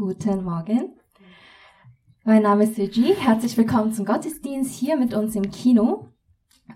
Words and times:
Guten 0.00 0.44
Morgen. 0.44 0.98
Mein 2.24 2.40
Name 2.40 2.64
ist 2.64 2.76
Sylvie. 2.76 3.12
Herzlich 3.12 3.54
willkommen 3.58 3.92
zum 3.92 4.06
Gottesdienst 4.06 4.72
hier 4.72 4.96
mit 4.96 5.12
uns 5.12 5.36
im 5.36 5.50
Kino. 5.50 6.08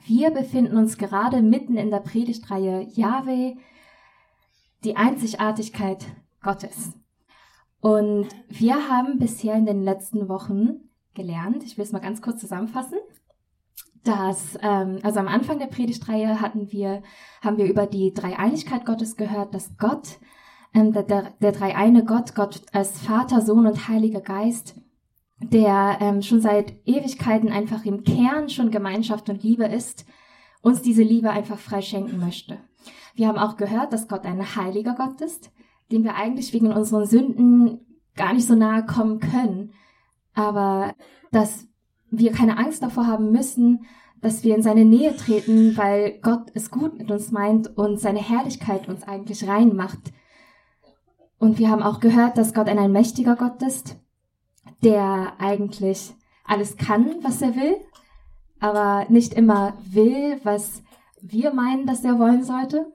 Wir 0.04 0.30
befinden 0.30 0.76
uns 0.76 0.98
gerade 0.98 1.40
mitten 1.40 1.78
in 1.78 1.90
der 1.90 2.00
Predigtreihe 2.00 2.82
Yahweh, 2.82 3.54
die 4.84 4.96
Einzigartigkeit 4.96 6.04
Gottes. 6.42 6.92
Und 7.80 8.28
wir 8.50 8.90
haben 8.90 9.18
bisher 9.18 9.54
in 9.54 9.64
den 9.64 9.82
letzten 9.82 10.28
Wochen 10.28 10.90
gelernt, 11.14 11.64
ich 11.64 11.78
will 11.78 11.84
es 11.86 11.92
mal 11.92 12.00
ganz 12.00 12.20
kurz 12.20 12.40
zusammenfassen, 12.40 12.98
dass, 14.02 14.58
ähm, 14.60 14.98
also 15.02 15.20
am 15.20 15.28
Anfang 15.28 15.58
der 15.58 15.68
Predigtreihe 15.68 16.42
hatten 16.42 16.70
wir, 16.72 17.02
haben 17.40 17.56
wir 17.56 17.64
über 17.64 17.86
die 17.86 18.12
Dreieinigkeit 18.12 18.84
Gottes 18.84 19.16
gehört, 19.16 19.54
dass 19.54 19.78
Gott, 19.78 20.18
der, 20.74 21.02
der, 21.04 21.32
der 21.40 21.52
dreieine 21.52 22.04
Gott, 22.04 22.34
Gott 22.34 22.62
als 22.72 22.98
Vater, 22.98 23.40
Sohn 23.40 23.66
und 23.66 23.88
Heiliger 23.88 24.20
Geist, 24.20 24.74
der 25.40 25.98
ähm, 26.00 26.22
schon 26.22 26.40
seit 26.40 26.74
Ewigkeiten 26.84 27.50
einfach 27.50 27.84
im 27.84 28.02
Kern 28.02 28.48
schon 28.48 28.70
Gemeinschaft 28.70 29.28
und 29.28 29.42
Liebe 29.42 29.64
ist, 29.64 30.04
uns 30.62 30.82
diese 30.82 31.02
Liebe 31.02 31.30
einfach 31.30 31.58
frei 31.58 31.82
schenken 31.82 32.18
möchte. 32.18 32.58
Wir 33.14 33.28
haben 33.28 33.38
auch 33.38 33.56
gehört, 33.56 33.92
dass 33.92 34.08
Gott 34.08 34.24
ein 34.24 34.56
heiliger 34.56 34.94
Gott 34.94 35.20
ist, 35.20 35.52
dem 35.92 36.02
wir 36.02 36.16
eigentlich 36.16 36.52
wegen 36.52 36.72
unseren 36.72 37.06
Sünden 37.06 37.80
gar 38.16 38.32
nicht 38.32 38.46
so 38.46 38.54
nahe 38.54 38.84
kommen 38.84 39.20
können, 39.20 39.72
aber 40.34 40.94
dass 41.30 41.68
wir 42.10 42.32
keine 42.32 42.58
Angst 42.58 42.82
davor 42.82 43.06
haben 43.06 43.30
müssen, 43.30 43.84
dass 44.20 44.42
wir 44.42 44.54
in 44.56 44.62
seine 44.62 44.84
Nähe 44.84 45.14
treten, 45.16 45.76
weil 45.76 46.18
Gott 46.22 46.50
es 46.54 46.70
gut 46.70 46.96
mit 46.98 47.10
uns 47.10 47.30
meint 47.30 47.76
und 47.76 48.00
seine 48.00 48.20
Herrlichkeit 48.20 48.88
uns 48.88 49.02
eigentlich 49.02 49.46
reinmacht. 49.46 50.12
Und 51.38 51.58
wir 51.58 51.70
haben 51.70 51.82
auch 51.82 52.00
gehört, 52.00 52.38
dass 52.38 52.54
Gott 52.54 52.68
ein 52.68 52.78
allmächtiger 52.78 53.36
Gott 53.36 53.62
ist, 53.62 53.96
der 54.82 55.34
eigentlich 55.38 56.14
alles 56.44 56.76
kann, 56.76 57.16
was 57.22 57.42
er 57.42 57.56
will, 57.56 57.76
aber 58.60 59.06
nicht 59.10 59.34
immer 59.34 59.76
will, 59.84 60.40
was 60.44 60.82
wir 61.20 61.52
meinen, 61.52 61.86
dass 61.86 62.04
er 62.04 62.18
wollen 62.18 62.44
sollte. 62.44 62.92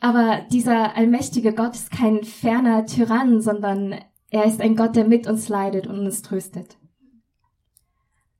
Aber 0.00 0.42
dieser 0.50 0.94
allmächtige 0.96 1.52
Gott 1.52 1.74
ist 1.74 1.90
kein 1.90 2.24
ferner 2.24 2.86
Tyrann, 2.86 3.40
sondern 3.40 3.94
er 4.30 4.44
ist 4.44 4.60
ein 4.60 4.76
Gott, 4.76 4.96
der 4.96 5.06
mit 5.06 5.26
uns 5.26 5.48
leidet 5.48 5.86
und 5.86 5.98
uns 6.00 6.22
tröstet. 6.22 6.78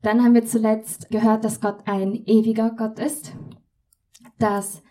Dann 0.03 0.23
haben 0.23 0.35
wir 0.35 0.45
zuletzt 0.45 1.11
gehört, 1.11 1.45
dass 1.45 1.61
Gott 1.61 1.87
ein 1.87 2.15
ewiger 2.27 2.71
Gott 2.71 2.99
ist, 2.99 3.35
dass 4.39 4.83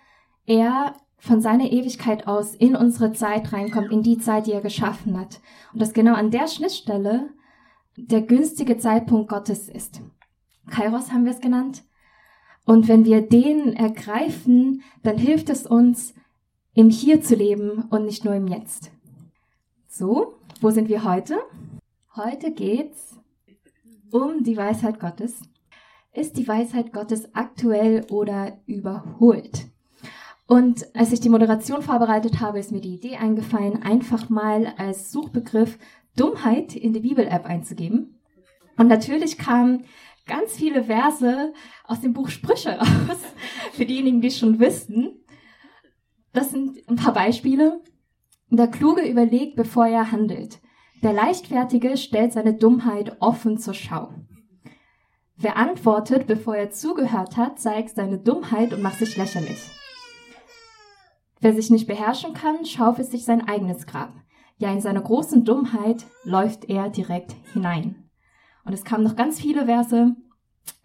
er 0.45 0.95
von 1.25 1.41
seiner 1.41 1.71
Ewigkeit 1.71 2.27
aus 2.27 2.53
in 2.53 2.75
unsere 2.75 3.11
Zeit 3.11 3.51
reinkommt, 3.51 3.91
in 3.91 4.03
die 4.03 4.19
Zeit, 4.19 4.45
die 4.45 4.51
er 4.51 4.61
geschaffen 4.61 5.19
hat. 5.19 5.41
Und 5.73 5.81
dass 5.81 5.93
genau 5.93 6.13
an 6.13 6.29
der 6.29 6.47
Schnittstelle 6.47 7.29
der 7.97 8.21
günstige 8.21 8.77
Zeitpunkt 8.77 9.29
Gottes 9.29 9.67
ist. 9.67 10.01
Kairos 10.69 11.11
haben 11.11 11.25
wir 11.25 11.31
es 11.31 11.41
genannt. 11.41 11.83
Und 12.65 12.87
wenn 12.87 13.05
wir 13.05 13.21
den 13.21 13.73
ergreifen, 13.73 14.83
dann 15.01 15.17
hilft 15.17 15.49
es 15.49 15.65
uns, 15.65 16.13
im 16.73 16.89
Hier 16.89 17.21
zu 17.21 17.35
leben 17.35 17.85
und 17.89 18.05
nicht 18.05 18.23
nur 18.23 18.35
im 18.35 18.47
Jetzt. 18.47 18.91
So, 19.87 20.35
wo 20.61 20.69
sind 20.69 20.89
wir 20.89 21.05
heute? 21.05 21.39
Heute 22.15 22.51
geht's 22.51 23.17
um 24.11 24.43
die 24.43 24.57
Weisheit 24.57 24.99
Gottes. 24.99 25.41
Ist 26.13 26.37
die 26.37 26.47
Weisheit 26.47 26.93
Gottes 26.93 27.33
aktuell 27.33 28.05
oder 28.09 28.59
überholt? 28.67 29.67
Und 30.47 30.95
als 30.95 31.11
ich 31.11 31.19
die 31.19 31.29
Moderation 31.29 31.81
vorbereitet 31.81 32.39
habe, 32.39 32.59
ist 32.59 32.71
mir 32.71 32.81
die 32.81 32.95
Idee 32.95 33.15
eingefallen, 33.15 33.81
einfach 33.81 34.29
mal 34.29 34.73
als 34.77 35.11
Suchbegriff 35.11 35.79
Dummheit 36.15 36.75
in 36.75 36.93
die 36.93 36.99
Bibel-App 36.99 37.45
einzugeben. 37.45 38.19
Und 38.77 38.87
natürlich 38.87 39.37
kamen 39.37 39.85
ganz 40.27 40.53
viele 40.53 40.83
Verse 40.83 41.53
aus 41.83 42.01
dem 42.01 42.13
Buch 42.13 42.29
Sprüche 42.29 42.69
raus, 42.79 43.19
für 43.73 43.85
diejenigen, 43.85 44.21
die 44.21 44.27
es 44.27 44.37
schon 44.37 44.59
wissen. 44.59 45.23
Das 46.33 46.51
sind 46.51 46.77
ein 46.87 46.95
paar 46.95 47.13
Beispiele. 47.13 47.81
Der 48.49 48.67
Kluge 48.67 49.01
überlegt, 49.01 49.55
bevor 49.55 49.87
er 49.87 50.11
handelt. 50.11 50.59
Der 51.01 51.13
Leichtfertige 51.13 51.97
stellt 51.97 52.33
seine 52.33 52.53
Dummheit 52.53 53.17
offen 53.19 53.57
zur 53.57 53.73
Schau. 53.73 54.13
Wer 55.37 55.57
antwortet, 55.57 56.27
bevor 56.27 56.55
er 56.55 56.69
zugehört 56.69 57.35
hat, 57.35 57.59
zeigt 57.59 57.95
seine 57.95 58.19
Dummheit 58.19 58.73
und 58.73 58.81
macht 58.81 58.99
sich 58.99 59.17
lächerlich. 59.17 59.69
Wer 61.45 61.53
sich 61.53 61.69
nicht 61.69 61.85
beherrschen 61.85 62.33
kann, 62.33 62.65
schaufelt 62.65 63.07
sich 63.07 63.23
sein 63.23 63.47
eigenes 63.47 63.85
Grab. 63.85 64.11
Ja, 64.57 64.71
in 64.71 64.81
seiner 64.81 65.01
großen 65.01 65.45
Dummheit 65.45 66.03
läuft 66.23 66.67
er 66.71 66.89
direkt 66.89 67.35
hinein. 67.53 68.09
Und 68.65 68.73
es 68.73 68.83
kamen 68.83 69.03
noch 69.03 69.15
ganz 69.15 69.39
viele 69.39 69.65
Verse. 69.67 70.15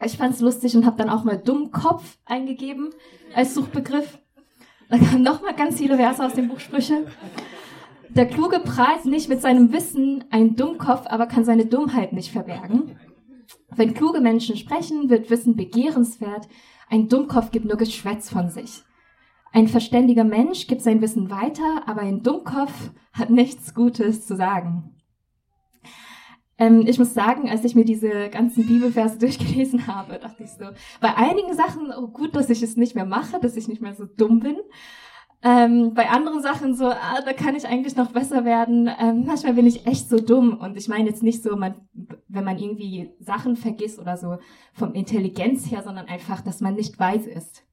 Ich 0.04 0.18
fand 0.18 0.34
es 0.34 0.42
lustig 0.42 0.76
und 0.76 0.84
habe 0.84 0.98
dann 0.98 1.08
auch 1.08 1.24
mal 1.24 1.38
Dummkopf 1.38 2.18
eingegeben 2.26 2.90
als 3.34 3.54
Suchbegriff. 3.54 4.18
Da 4.90 4.98
kamen 4.98 5.22
noch 5.22 5.40
mal 5.40 5.54
ganz 5.54 5.78
viele 5.78 5.96
Verse 5.96 6.22
aus 6.22 6.34
dem 6.34 6.48
Buch 6.48 6.60
Sprüche. 6.60 7.06
Der 8.10 8.26
Kluge 8.26 8.60
prahlt 8.60 9.06
nicht 9.06 9.30
mit 9.30 9.40
seinem 9.40 9.72
Wissen 9.72 10.24
ein 10.28 10.56
Dummkopf, 10.56 11.06
aber 11.06 11.24
kann 11.24 11.46
seine 11.46 11.64
Dummheit 11.64 12.12
nicht 12.12 12.32
verbergen. 12.32 12.98
Wenn 13.70 13.94
kluge 13.94 14.20
Menschen 14.20 14.58
sprechen, 14.58 15.08
wird 15.08 15.30
Wissen 15.30 15.56
begehrenswert. 15.56 16.48
Ein 16.90 17.08
Dummkopf 17.08 17.50
gibt 17.50 17.64
nur 17.64 17.78
Geschwätz 17.78 18.28
von 18.28 18.50
sich. 18.50 18.84
Ein 19.52 19.66
verständiger 19.66 20.24
Mensch 20.24 20.66
gibt 20.66 20.82
sein 20.82 21.00
Wissen 21.00 21.30
weiter, 21.30 21.82
aber 21.86 22.02
ein 22.02 22.22
Dummkopf 22.22 22.90
hat 23.12 23.30
nichts 23.30 23.74
Gutes 23.74 24.26
zu 24.26 24.36
sagen. 24.36 24.94
Ähm, 26.56 26.84
ich 26.86 26.98
muss 26.98 27.14
sagen, 27.14 27.48
als 27.50 27.64
ich 27.64 27.74
mir 27.74 27.84
diese 27.84 28.28
ganzen 28.28 28.66
Bibelverse 28.66 29.18
durchgelesen 29.18 29.86
habe, 29.86 30.18
dachte 30.18 30.44
ich 30.44 30.50
so, 30.50 30.66
bei 31.00 31.16
einigen 31.16 31.54
Sachen, 31.54 31.92
oh 31.96 32.08
gut, 32.08 32.36
dass 32.36 32.50
ich 32.50 32.62
es 32.62 32.76
nicht 32.76 32.94
mehr 32.94 33.06
mache, 33.06 33.40
dass 33.40 33.56
ich 33.56 33.66
nicht 33.66 33.82
mehr 33.82 33.94
so 33.94 34.04
dumm 34.04 34.40
bin. 34.40 34.56
Ähm, 35.42 35.94
bei 35.94 36.10
anderen 36.10 36.42
Sachen 36.42 36.74
so, 36.74 36.84
ah, 36.84 37.22
da 37.24 37.32
kann 37.32 37.56
ich 37.56 37.66
eigentlich 37.66 37.96
noch 37.96 38.12
besser 38.12 38.44
werden. 38.44 38.90
Ähm, 39.00 39.24
manchmal 39.26 39.54
bin 39.54 39.66
ich 39.66 39.86
echt 39.86 40.10
so 40.10 40.18
dumm. 40.18 40.58
Und 40.58 40.76
ich 40.76 40.86
meine 40.86 41.08
jetzt 41.08 41.22
nicht 41.22 41.42
so, 41.42 41.56
man, 41.56 41.74
wenn 42.28 42.44
man 42.44 42.58
irgendwie 42.58 43.10
Sachen 43.20 43.56
vergisst 43.56 43.98
oder 43.98 44.18
so 44.18 44.36
vom 44.74 44.92
Intelligenz 44.92 45.70
her, 45.70 45.82
sondern 45.82 46.06
einfach, 46.06 46.42
dass 46.42 46.60
man 46.60 46.74
nicht 46.74 46.98
weise 46.98 47.30
ist. 47.30 47.64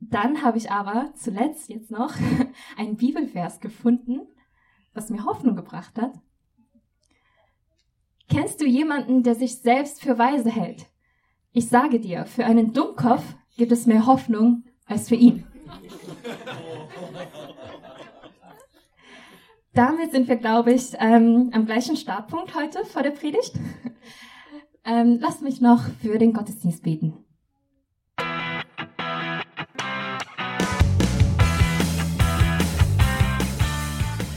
Dann 0.00 0.42
habe 0.42 0.58
ich 0.58 0.70
aber 0.70 1.12
zuletzt 1.14 1.68
jetzt 1.68 1.90
noch 1.90 2.14
einen 2.76 2.96
Bibelvers 2.96 3.60
gefunden, 3.60 4.20
was 4.94 5.10
mir 5.10 5.24
Hoffnung 5.24 5.56
gebracht 5.56 6.00
hat. 6.00 6.14
Kennst 8.28 8.60
du 8.60 8.66
jemanden, 8.66 9.22
der 9.22 9.34
sich 9.34 9.58
selbst 9.58 10.00
für 10.00 10.18
weise 10.18 10.50
hält? 10.50 10.86
Ich 11.52 11.68
sage 11.68 12.00
dir, 12.00 12.26
für 12.26 12.46
einen 12.46 12.72
Dummkopf 12.72 13.24
gibt 13.56 13.72
es 13.72 13.86
mehr 13.86 14.06
Hoffnung 14.06 14.64
als 14.86 15.08
für 15.08 15.16
ihn. 15.16 15.44
Damit 19.74 20.12
sind 20.12 20.28
wir, 20.28 20.36
glaube 20.36 20.72
ich, 20.72 20.94
ähm, 20.98 21.50
am 21.52 21.66
gleichen 21.66 21.96
Startpunkt 21.96 22.54
heute 22.54 22.84
vor 22.84 23.02
der 23.02 23.10
Predigt. 23.10 23.52
ähm, 24.84 25.18
lasst 25.20 25.42
mich 25.42 25.60
noch 25.60 25.82
für 26.00 26.18
den 26.18 26.32
Gottesdienst 26.32 26.82
beten. 26.82 27.24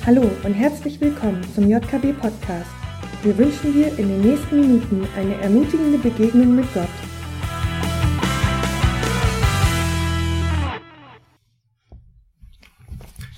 Hallo 0.06 0.30
und 0.44 0.53
herzlich 0.53 1.00
willkommen 1.00 1.41
zum 1.56 1.69
JKB 1.69 2.12
Podcast. 2.19 2.69
Wir 3.22 3.38
wünschen 3.38 3.72
dir 3.72 3.88
in 3.97 4.09
den 4.09 4.22
nächsten 4.22 4.59
Minuten 4.59 5.08
eine 5.16 5.36
ermutigende 5.36 5.97
Begegnung 5.97 6.58
mit 6.58 6.66
Gott. 6.74 6.90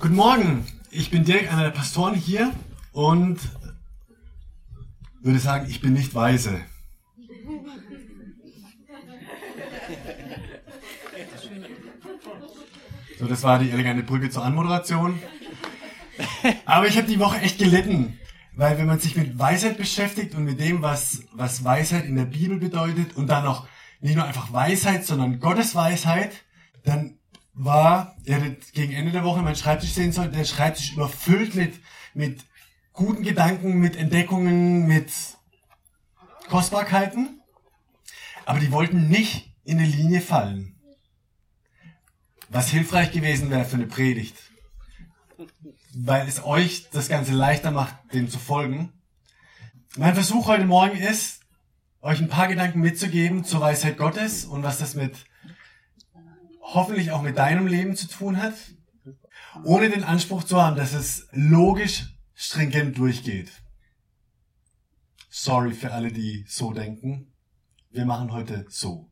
Guten 0.00 0.16
Morgen, 0.16 0.66
ich 0.90 1.08
bin 1.08 1.24
Dirk, 1.24 1.52
einer 1.52 1.62
der 1.62 1.70
Pastoren 1.70 2.16
hier 2.16 2.52
und 2.90 3.38
würde 5.20 5.38
sagen, 5.38 5.66
ich 5.70 5.80
bin 5.80 5.92
nicht 5.92 6.16
weise. 6.16 6.62
So, 13.20 13.26
das 13.28 13.44
war 13.44 13.60
die 13.60 13.70
elegante 13.70 14.02
Brücke 14.02 14.30
zur 14.30 14.44
Anmoderation. 14.44 15.20
Aber 16.64 16.86
ich 16.86 16.96
habe 16.96 17.06
die 17.06 17.18
Woche 17.18 17.40
echt 17.40 17.58
gelitten, 17.58 18.18
weil 18.54 18.78
wenn 18.78 18.86
man 18.86 18.98
sich 18.98 19.16
mit 19.16 19.38
Weisheit 19.38 19.76
beschäftigt 19.76 20.34
und 20.34 20.44
mit 20.44 20.60
dem, 20.60 20.82
was, 20.82 21.22
was 21.32 21.64
Weisheit 21.64 22.04
in 22.04 22.16
der 22.16 22.24
Bibel 22.24 22.58
bedeutet 22.58 23.16
und 23.16 23.26
dann 23.28 23.44
noch 23.44 23.68
nicht 24.00 24.16
nur 24.16 24.24
einfach 24.24 24.52
Weisheit, 24.52 25.04
sondern 25.04 25.40
Gottes 25.40 25.74
Weisheit, 25.74 26.44
dann 26.84 27.18
war, 27.54 28.16
ihr 28.24 28.36
hättet 28.36 28.72
gegen 28.72 28.92
Ende 28.92 29.12
der 29.12 29.24
Woche 29.24 29.42
meinen 29.42 29.56
Schreibtisch 29.56 29.92
sehen 29.92 30.12
sollen, 30.12 30.32
der 30.32 30.44
Schreibtisch 30.44 30.92
überfüllt 30.92 31.54
mit, 31.54 31.74
mit 32.14 32.44
guten 32.92 33.22
Gedanken, 33.22 33.78
mit 33.78 33.96
Entdeckungen, 33.96 34.86
mit 34.86 35.10
Kostbarkeiten. 36.48 37.40
Aber 38.44 38.60
die 38.60 38.70
wollten 38.70 39.08
nicht 39.08 39.54
in 39.64 39.78
eine 39.78 39.88
Linie 39.88 40.20
fallen. 40.20 40.78
Was 42.48 42.68
hilfreich 42.68 43.10
gewesen 43.10 43.50
wäre 43.50 43.64
für 43.64 43.76
eine 43.76 43.86
Predigt. 43.86 44.36
Weil 45.98 46.28
es 46.28 46.44
euch 46.44 46.90
das 46.90 47.08
Ganze 47.08 47.32
leichter 47.32 47.70
macht, 47.70 47.96
dem 48.12 48.28
zu 48.28 48.38
folgen. 48.38 48.92
Mein 49.96 50.14
Versuch 50.14 50.46
heute 50.46 50.66
Morgen 50.66 50.98
ist, 50.98 51.40
euch 52.02 52.20
ein 52.20 52.28
paar 52.28 52.48
Gedanken 52.48 52.80
mitzugeben 52.80 53.44
zur 53.44 53.62
Weisheit 53.62 53.96
Gottes 53.96 54.44
und 54.44 54.62
was 54.62 54.78
das 54.78 54.94
mit 54.94 55.24
hoffentlich 56.60 57.12
auch 57.12 57.22
mit 57.22 57.38
deinem 57.38 57.66
Leben 57.66 57.96
zu 57.96 58.08
tun 58.08 58.36
hat, 58.36 58.52
ohne 59.64 59.88
den 59.88 60.04
Anspruch 60.04 60.44
zu 60.44 60.60
haben, 60.60 60.76
dass 60.76 60.92
es 60.92 61.28
logisch 61.32 62.04
stringent 62.34 62.98
durchgeht. 62.98 63.50
Sorry 65.30 65.72
für 65.72 65.92
alle, 65.92 66.12
die 66.12 66.44
so 66.46 66.72
denken. 66.74 67.32
Wir 67.90 68.04
machen 68.04 68.32
heute 68.32 68.66
so. 68.68 69.10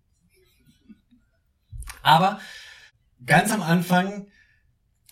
Aber 2.02 2.40
ganz 3.25 3.52
am 3.52 3.62
Anfang, 3.62 4.26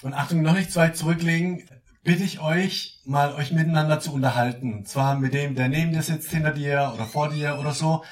und 0.02 0.14
Achtung, 0.14 0.42
noch 0.42 0.54
nicht 0.54 0.74
weit 0.76 0.96
zurücklegen, 0.96 1.64
bitte 2.02 2.24
ich 2.24 2.40
euch, 2.40 3.00
mal 3.04 3.34
euch 3.34 3.52
miteinander 3.52 4.00
zu 4.00 4.12
unterhalten. 4.12 4.74
Und 4.74 4.88
zwar 4.88 5.18
mit 5.18 5.34
dem, 5.34 5.54
der 5.54 5.68
neben 5.68 5.92
dir 5.92 6.02
sitzt, 6.02 6.30
hinter 6.30 6.52
dir 6.52 6.92
oder 6.94 7.06
vor 7.06 7.30
dir 7.30 7.58
oder 7.58 7.72
so. 7.72 8.04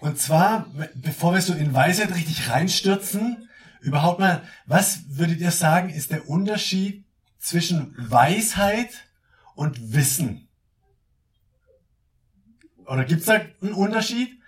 Und 0.00 0.18
zwar, 0.18 0.66
bevor 0.94 1.34
wir 1.34 1.40
so 1.40 1.54
in 1.54 1.74
Weisheit 1.74 2.14
richtig 2.14 2.50
reinstürzen, 2.50 3.48
überhaupt 3.80 4.20
mal, 4.20 4.42
was 4.66 5.00
würdet 5.08 5.40
ihr 5.40 5.50
sagen, 5.50 5.90
ist 5.90 6.10
der 6.10 6.28
Unterschied 6.28 7.04
zwischen 7.38 7.94
Weisheit 7.98 8.90
und 9.54 9.92
Wissen? 9.92 10.48
Oder 12.86 13.04
gibt's 13.04 13.26
da 13.26 13.40
einen 13.62 13.72
Unterschied? 13.72 14.40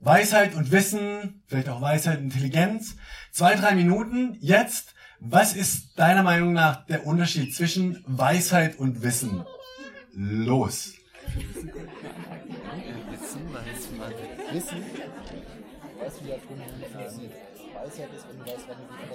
Weisheit 0.00 0.54
und 0.54 0.70
Wissen, 0.70 1.42
vielleicht 1.46 1.68
auch 1.68 1.82
Weisheit 1.82 2.18
und 2.18 2.24
Intelligenz. 2.24 2.96
Zwei, 3.32 3.54
drei 3.54 3.74
Minuten 3.74 4.36
jetzt. 4.40 4.94
Was 5.22 5.54
ist 5.54 5.98
deiner 5.98 6.22
Meinung 6.22 6.54
nach 6.54 6.86
der 6.86 7.06
Unterschied 7.06 7.54
zwischen 7.54 8.02
Weisheit 8.06 8.78
und 8.78 9.02
Wissen? 9.02 9.44
Los. 10.14 10.94
Wissen 13.10 13.52
weiß 13.52 13.90
man. 13.98 14.12
Wissen? 14.52 14.82
Schon, 15.98 16.24
wie 16.24 16.30
funktioniert. 16.40 17.32
Weisheit 17.74 18.08
ist, 18.14 18.26
wenn 18.28 18.38
du 18.38 18.44
weißt, 18.46 18.64
wann 18.66 18.76
du 18.78 18.84
die 18.94 19.08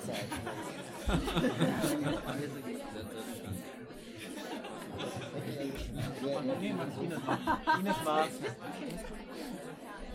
Maß. 8.05 8.29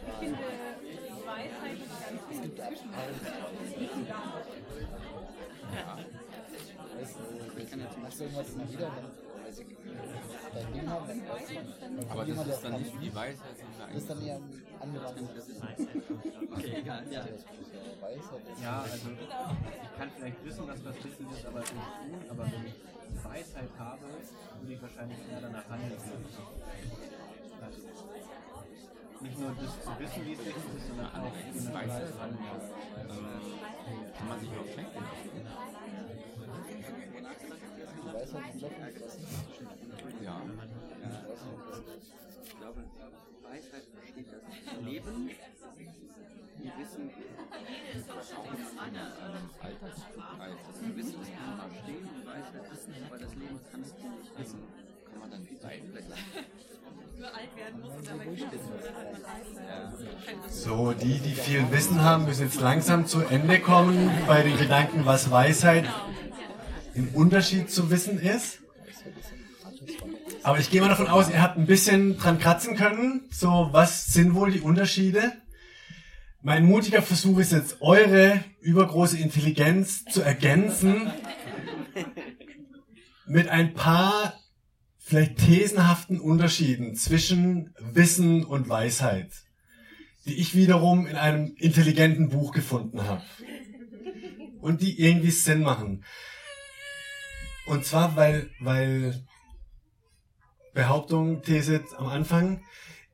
Ich 0.06 0.14
finde, 0.18 0.38
Weisheit 1.26 1.78
ist 1.80 2.00
ganz 2.00 2.22
viel 2.30 2.50
zwischen. 2.54 2.80
Ja. 5.74 5.98
Ich 7.56 7.70
kann 7.70 7.80
jetzt 7.80 7.98
machst 7.98 8.20
du 8.20 8.24
irgendwas 8.24 8.72
wieder, 8.72 8.90
haben, 10.90 11.06
dann 11.08 11.28
weißt 11.28 11.50
du. 11.50 12.10
Aber 12.10 12.24
das 12.24 12.46
ist 12.46 12.64
dann 12.64 12.78
nicht 12.78 13.00
wie 13.00 13.14
Weisheit, 13.14 13.56
sondern 13.58 13.88
Das 13.92 14.02
ist 14.02 14.10
dann 14.10 14.22
eher 14.22 14.40
angewandtes 14.80 15.48
Okay, 16.52 16.74
egal, 16.78 17.04
ja. 17.10 17.24
Ja, 18.62 18.82
also 18.82 19.10
ich 19.10 19.98
kann 19.98 20.10
vielleicht 20.16 20.44
wissen, 20.44 20.66
dass 20.66 20.82
das 20.82 20.96
Wissen 20.96 21.32
ist, 21.32 21.46
aber 21.46 21.60
es 21.60 21.72
nicht 21.72 21.92
tun, 21.96 22.20
aber 22.30 22.44
wenn 22.44 22.66
ich 22.66 23.24
Weisheit 23.24 23.70
habe, 23.78 24.02
würde 24.60 24.72
ich 24.74 24.82
wahrscheinlich 24.82 25.18
eher 25.30 25.40
danach 25.40 25.68
handeln. 25.68 25.92
Also, 27.62 27.82
nicht 29.20 29.38
nur 29.38 29.50
das 29.50 29.82
zu 29.82 29.90
wissen, 29.98 30.26
wie 30.26 30.32
es 30.32 30.38
richtig 30.38 30.56
ist, 30.76 30.88
sondern 30.88 31.06
auch 31.06 31.32
eine 31.32 31.74
Weisheit 31.74 32.20
handeln. 32.20 32.44
Ähm, 32.96 33.50
kann 34.16 34.28
man 34.28 34.40
sich 34.40 34.50
auch 34.50 34.66
schenken. 34.66 35.04
Ja. 40.22 40.42
Ich 42.44 42.58
glaube, 42.58 42.84
Weisheit 43.42 43.84
versteht 43.94 44.26
das 44.32 44.80
Leben. 44.82 45.30
Wir 46.62 46.72
wissen, 46.76 47.10
Alltagszugreif. 49.62 50.56
Das 50.66 50.96
Wissen 50.96 51.22
ist 51.22 51.30
immer 51.30 51.70
stehen, 51.82 52.08
Weisheit 52.26 52.70
wissen, 52.70 52.94
aber 53.06 53.18
das 53.18 53.34
Leben 53.34 53.60
kannst 53.70 53.94
du 53.98 54.08
nicht 54.08 54.38
wissen. 54.38 54.79
Kann 55.10 55.20
man 55.20 55.30
dann 55.30 55.48
wie 55.48 55.56
beiden 55.56 55.90
so, 60.48 60.92
die, 60.92 61.18
die 61.18 61.34
viel 61.34 61.70
Wissen 61.70 62.02
haben, 62.02 62.24
müssen 62.24 62.44
jetzt 62.44 62.60
langsam 62.60 63.06
zu 63.06 63.20
Ende 63.20 63.60
kommen 63.60 64.10
bei 64.26 64.42
den 64.42 64.56
Gedanken, 64.56 65.06
was 65.06 65.30
Weisheit 65.30 65.84
im 66.94 67.08
Unterschied 67.14 67.70
zu 67.70 67.90
Wissen 67.90 68.18
ist. 68.18 68.58
Aber 70.42 70.58
ich 70.58 70.70
gehe 70.70 70.80
mal 70.80 70.88
davon 70.88 71.08
aus, 71.08 71.28
ihr 71.28 71.42
habt 71.42 71.58
ein 71.58 71.66
bisschen 71.66 72.16
dran 72.16 72.38
kratzen 72.38 72.76
können. 72.76 73.28
So, 73.30 73.68
was 73.72 74.06
sind 74.06 74.34
wohl 74.34 74.50
die 74.50 74.60
Unterschiede? 74.60 75.32
Mein 76.42 76.64
mutiger 76.64 77.02
Versuch 77.02 77.38
ist 77.38 77.52
jetzt, 77.52 77.82
eure 77.82 78.42
übergroße 78.60 79.18
Intelligenz 79.18 80.04
zu 80.06 80.22
ergänzen 80.22 81.10
mit 83.26 83.48
ein 83.48 83.74
paar 83.74 84.32
vielleicht 85.10 85.38
thesenhaften 85.38 86.20
Unterschieden 86.20 86.94
zwischen 86.94 87.74
Wissen 87.80 88.44
und 88.44 88.68
Weisheit, 88.68 89.32
die 90.24 90.34
ich 90.34 90.54
wiederum 90.54 91.04
in 91.08 91.16
einem 91.16 91.52
intelligenten 91.56 92.28
Buch 92.28 92.52
gefunden 92.52 93.02
habe 93.02 93.24
und 94.60 94.82
die 94.82 95.00
irgendwie 95.00 95.32
Sinn 95.32 95.62
machen. 95.62 96.04
Und 97.66 97.84
zwar, 97.84 98.14
weil, 98.14 98.50
weil 98.60 99.20
Behauptung, 100.74 101.42
These 101.42 101.84
am 101.96 102.06
Anfang, 102.06 102.62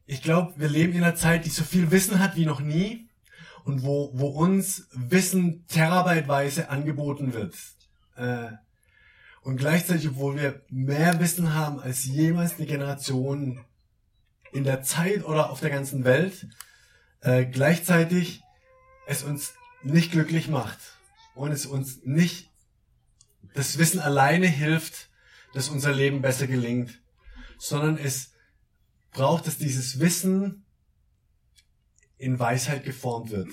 ich 0.04 0.20
glaube, 0.20 0.52
wir 0.58 0.68
leben 0.68 0.92
in 0.92 1.02
einer 1.02 1.14
Zeit, 1.14 1.46
die 1.46 1.50
so 1.50 1.64
viel 1.64 1.90
Wissen 1.90 2.18
hat 2.18 2.36
wie 2.36 2.44
noch 2.44 2.60
nie 2.60 3.08
und 3.64 3.84
wo, 3.84 4.10
wo 4.12 4.26
uns 4.26 4.86
Wissen 4.92 5.64
terabyteweise 5.68 6.68
angeboten 6.68 7.32
wird. 7.32 7.54
Äh, 8.16 8.52
und 9.46 9.58
gleichzeitig, 9.58 10.08
obwohl 10.08 10.34
wir 10.34 10.60
mehr 10.70 11.20
Wissen 11.20 11.54
haben 11.54 11.78
als 11.78 12.04
jemals 12.04 12.56
eine 12.56 12.66
Generation 12.66 13.64
in 14.50 14.64
der 14.64 14.82
Zeit 14.82 15.24
oder 15.24 15.50
auf 15.50 15.60
der 15.60 15.70
ganzen 15.70 16.02
Welt, 16.02 16.48
äh, 17.20 17.46
gleichzeitig 17.46 18.42
es 19.06 19.22
uns 19.22 19.54
nicht 19.84 20.10
glücklich 20.10 20.48
macht 20.48 20.80
und 21.36 21.52
es 21.52 21.64
uns 21.64 22.00
nicht 22.02 22.50
das 23.54 23.78
Wissen 23.78 24.00
alleine 24.00 24.48
hilft, 24.48 25.10
dass 25.54 25.68
unser 25.68 25.92
Leben 25.92 26.22
besser 26.22 26.48
gelingt, 26.48 27.00
sondern 27.56 27.98
es 27.98 28.32
braucht, 29.12 29.46
dass 29.46 29.58
dieses 29.58 30.00
Wissen 30.00 30.66
in 32.18 32.40
Weisheit 32.40 32.84
geformt 32.84 33.30
wird. 33.30 33.50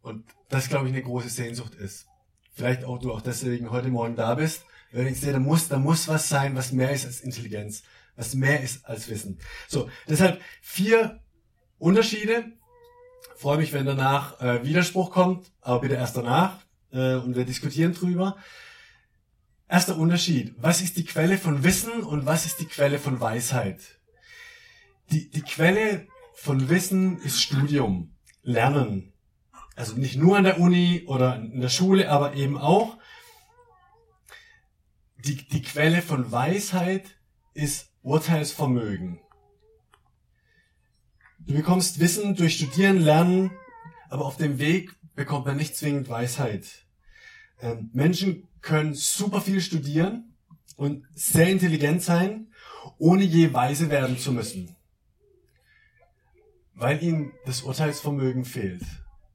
Und 0.00 0.24
das, 0.48 0.70
glaube 0.70 0.86
ich, 0.86 0.94
eine 0.94 1.02
große 1.02 1.28
Sehnsucht 1.28 1.74
ist. 1.74 2.06
Vielleicht 2.52 2.84
auch 2.84 2.98
du 2.98 3.12
auch 3.12 3.22
deswegen 3.22 3.70
heute 3.70 3.88
Morgen 3.88 4.14
da 4.14 4.34
bist. 4.34 4.64
Wenn 4.92 5.06
ich 5.06 5.20
sehe, 5.20 5.32
da 5.32 5.38
muss, 5.38 5.68
da 5.68 5.78
muss 5.78 6.06
was 6.08 6.28
sein, 6.28 6.54
was 6.54 6.72
mehr 6.72 6.92
ist 6.92 7.06
als 7.06 7.20
Intelligenz, 7.20 7.82
was 8.14 8.34
mehr 8.34 8.60
ist 8.60 8.84
als 8.84 9.08
Wissen. 9.08 9.38
So, 9.68 9.88
deshalb 10.06 10.40
vier 10.60 11.20
Unterschiede. 11.78 12.52
freue 13.36 13.56
mich, 13.56 13.72
wenn 13.72 13.86
danach 13.86 14.40
äh, 14.40 14.64
Widerspruch 14.64 15.10
kommt, 15.10 15.50
aber 15.62 15.80
bitte 15.80 15.94
erst 15.94 16.16
danach 16.16 16.58
äh, 16.92 17.14
und 17.14 17.34
wir 17.34 17.44
diskutieren 17.44 17.94
drüber. 17.94 18.36
Erster 19.66 19.96
Unterschied. 19.96 20.54
Was 20.58 20.82
ist 20.82 20.98
die 20.98 21.04
Quelle 21.04 21.38
von 21.38 21.64
Wissen 21.64 22.02
und 22.02 22.26
was 22.26 22.44
ist 22.44 22.60
die 22.60 22.66
Quelle 22.66 22.98
von 22.98 23.20
Weisheit? 23.20 23.80
Die, 25.10 25.30
die 25.30 25.42
Quelle 25.42 26.06
von 26.34 26.68
Wissen 26.68 27.18
ist 27.22 27.40
Studium, 27.40 28.14
Lernen. 28.42 29.11
Also 29.74 29.96
nicht 29.96 30.16
nur 30.16 30.36
an 30.36 30.44
der 30.44 30.60
Uni 30.60 31.04
oder 31.06 31.36
in 31.36 31.60
der 31.60 31.68
Schule, 31.68 32.10
aber 32.10 32.34
eben 32.34 32.58
auch. 32.58 32.98
Die, 35.24 35.36
die 35.36 35.62
Quelle 35.62 36.02
von 36.02 36.30
Weisheit 36.32 37.16
ist 37.54 37.90
Urteilsvermögen. 38.02 39.20
Du 41.46 41.54
bekommst 41.54 42.00
Wissen 42.00 42.34
durch 42.34 42.56
Studieren, 42.56 43.00
Lernen, 43.00 43.50
aber 44.08 44.24
auf 44.26 44.36
dem 44.36 44.58
Weg 44.58 44.94
bekommt 45.14 45.46
man 45.46 45.56
nicht 45.56 45.76
zwingend 45.76 46.08
Weisheit. 46.08 46.86
Ähm, 47.60 47.90
Menschen 47.92 48.48
können 48.60 48.94
super 48.94 49.40
viel 49.40 49.60
studieren 49.60 50.36
und 50.76 51.06
sehr 51.14 51.48
intelligent 51.48 52.02
sein, 52.02 52.52
ohne 52.98 53.24
je 53.24 53.52
weise 53.52 53.90
werden 53.90 54.18
zu 54.18 54.32
müssen. 54.32 54.76
Weil 56.74 57.02
ihnen 57.02 57.32
das 57.44 57.62
Urteilsvermögen 57.62 58.44
fehlt. 58.44 58.82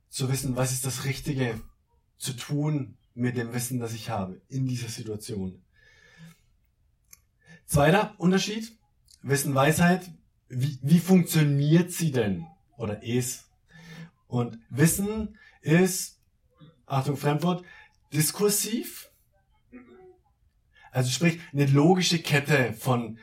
Zu 0.10 0.30
wissen, 0.32 0.56
was 0.56 0.72
ist 0.72 0.86
das 0.86 1.06
Richtige 1.06 1.60
zu 2.18 2.34
tun 2.34 2.98
mit 3.14 3.36
dem 3.36 3.54
Wissen, 3.54 3.80
das 3.80 3.94
ich 3.94 4.10
habe 4.10 4.42
in 4.48 4.68
dieser 4.68 4.90
Situation. 4.90 5.62
Zweiter 7.66 8.16
Unterschied. 8.18 8.78
Wissen, 9.22 9.54
Weisheit. 9.54 10.10
Wie, 10.48 10.80
wie 10.82 11.00
funktioniert 11.00 11.92
sie 11.92 12.12
denn? 12.12 12.46
Oder 12.78 13.04
es? 13.04 13.50
Und 14.28 14.60
Wissen 14.70 15.38
ist, 15.62 16.22
Achtung, 16.86 17.18
Fremdwort, 17.18 17.64
diskursiv 18.14 19.08
Also 20.92 21.12
sprich, 21.12 21.40
eine 21.54 21.66
logische 21.66 22.20
Kette 22.20 22.74
von, 22.74 23.20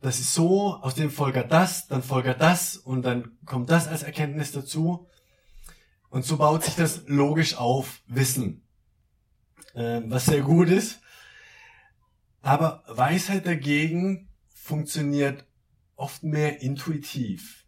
das 0.00 0.20
ist 0.20 0.34
so, 0.34 0.74
aus 0.74 0.94
dem 0.94 1.10
folgert 1.10 1.50
das, 1.50 1.86
dann 1.86 2.02
folgert 2.02 2.40
das 2.40 2.76
und 2.76 3.02
dann 3.02 3.38
kommt 3.46 3.70
das 3.70 3.88
als 3.88 4.02
Erkenntnis 4.02 4.52
dazu. 4.52 5.08
Und 6.14 6.24
so 6.24 6.36
baut 6.36 6.62
sich 6.62 6.76
das 6.76 7.02
logisch 7.08 7.56
auf, 7.56 8.00
Wissen. 8.06 8.62
Ähm, 9.74 10.12
was 10.12 10.26
sehr 10.26 10.42
gut 10.42 10.68
ist. 10.68 11.00
Aber 12.40 12.84
Weisheit 12.86 13.46
dagegen 13.46 14.28
funktioniert 14.48 15.44
oft 15.96 16.22
mehr 16.22 16.62
intuitiv. 16.62 17.66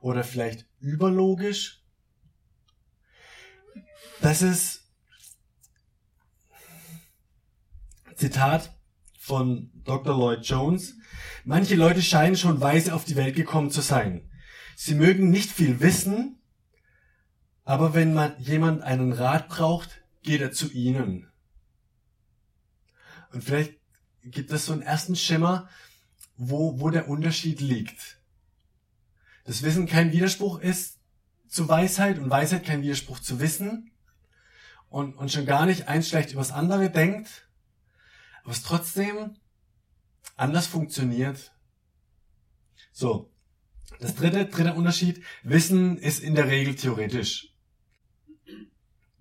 Oder 0.00 0.24
vielleicht 0.24 0.66
überlogisch. 0.80 1.84
Das 4.22 4.40
ist 4.40 4.90
Zitat 8.16 8.74
von 9.18 9.70
Dr. 9.84 10.16
Lloyd 10.16 10.46
Jones. 10.46 10.96
Manche 11.44 11.74
Leute 11.74 12.00
scheinen 12.00 12.36
schon 12.36 12.62
weise 12.62 12.94
auf 12.94 13.04
die 13.04 13.16
Welt 13.16 13.36
gekommen 13.36 13.70
zu 13.70 13.82
sein. 13.82 14.30
Sie 14.76 14.94
mögen 14.94 15.28
nicht 15.28 15.50
viel 15.50 15.80
wissen, 15.80 16.40
aber 17.64 17.94
wenn 17.94 18.14
man 18.14 18.38
jemand 18.40 18.82
einen 18.82 19.12
Rat 19.12 19.48
braucht, 19.48 20.02
geht 20.22 20.40
er 20.40 20.52
zu 20.52 20.70
ihnen. 20.70 21.30
Und 23.32 23.42
vielleicht 23.42 23.74
gibt 24.22 24.50
es 24.52 24.66
so 24.66 24.72
einen 24.72 24.82
ersten 24.82 25.16
Schimmer, 25.16 25.68
wo, 26.36 26.80
wo 26.80 26.90
der 26.90 27.08
Unterschied 27.08 27.60
liegt. 27.60 28.18
Das 29.44 29.62
Wissen 29.62 29.86
kein 29.86 30.12
Widerspruch 30.12 30.60
ist 30.60 30.98
zu 31.48 31.68
Weisheit 31.68 32.18
und 32.18 32.30
Weisheit 32.30 32.64
kein 32.64 32.82
Widerspruch 32.82 33.20
zu 33.20 33.40
Wissen 33.40 33.90
und, 34.88 35.14
und 35.14 35.30
schon 35.30 35.46
gar 35.46 35.66
nicht 35.66 35.88
eins 35.88 36.08
schlecht 36.08 36.32
übers 36.32 36.52
andere 36.52 36.90
denkt, 36.90 37.48
aber 38.42 38.52
es 38.52 38.62
trotzdem 38.62 39.36
anders 40.36 40.66
funktioniert. 40.66 41.52
So. 42.92 43.30
Das 44.00 44.14
dritte, 44.14 44.46
dritte 44.46 44.74
Unterschied. 44.74 45.22
Wissen 45.42 45.98
ist 45.98 46.20
in 46.20 46.34
der 46.34 46.48
Regel 46.48 46.74
theoretisch. 46.74 47.53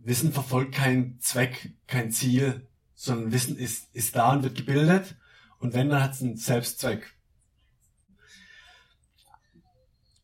Wissen 0.06 0.34
verfolgt 0.34 0.76
keinen 0.76 1.20
Zweck, 1.22 1.74
kein 1.88 2.12
Ziel, 2.12 2.68
sondern 2.94 3.32
Wissen 3.32 3.58
ist, 3.58 3.94
ist 3.96 4.16
da 4.16 4.34
und 4.34 4.44
wird 4.44 4.58
gebildet. 4.58 5.16
Und 5.60 5.74
wenn, 5.74 5.90
dann 5.90 6.04
hat 6.04 6.14
es 6.14 6.22
einen 6.22 6.36
Selbstzweck. 6.36 7.14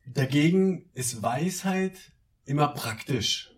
Dagegen 0.06 0.90
ist 0.94 1.22
Weisheit 1.22 1.98
immer 2.44 2.68
praktisch. 2.70 3.52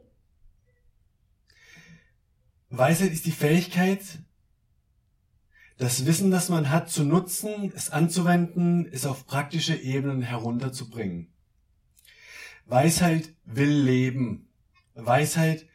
Weisheit 2.70 3.12
ist 3.12 3.26
die 3.26 3.32
Fähigkeit, 3.32 4.02
das 5.78 6.06
Wissen, 6.06 6.30
das 6.30 6.50
man 6.50 6.70
hat, 6.70 6.92
zu 6.92 7.04
nutzen, 7.04 7.72
es 7.76 7.90
anzuwenden, 7.90 8.86
es 8.92 9.08
auf 9.08 9.26
praktische 9.26 9.76
Ebenen 9.76 10.22
herunterzubringen. 10.22 11.34
Weisheit 12.66 13.34
will 13.46 13.72
leben. 13.72 14.50
Weisheit 14.94 15.68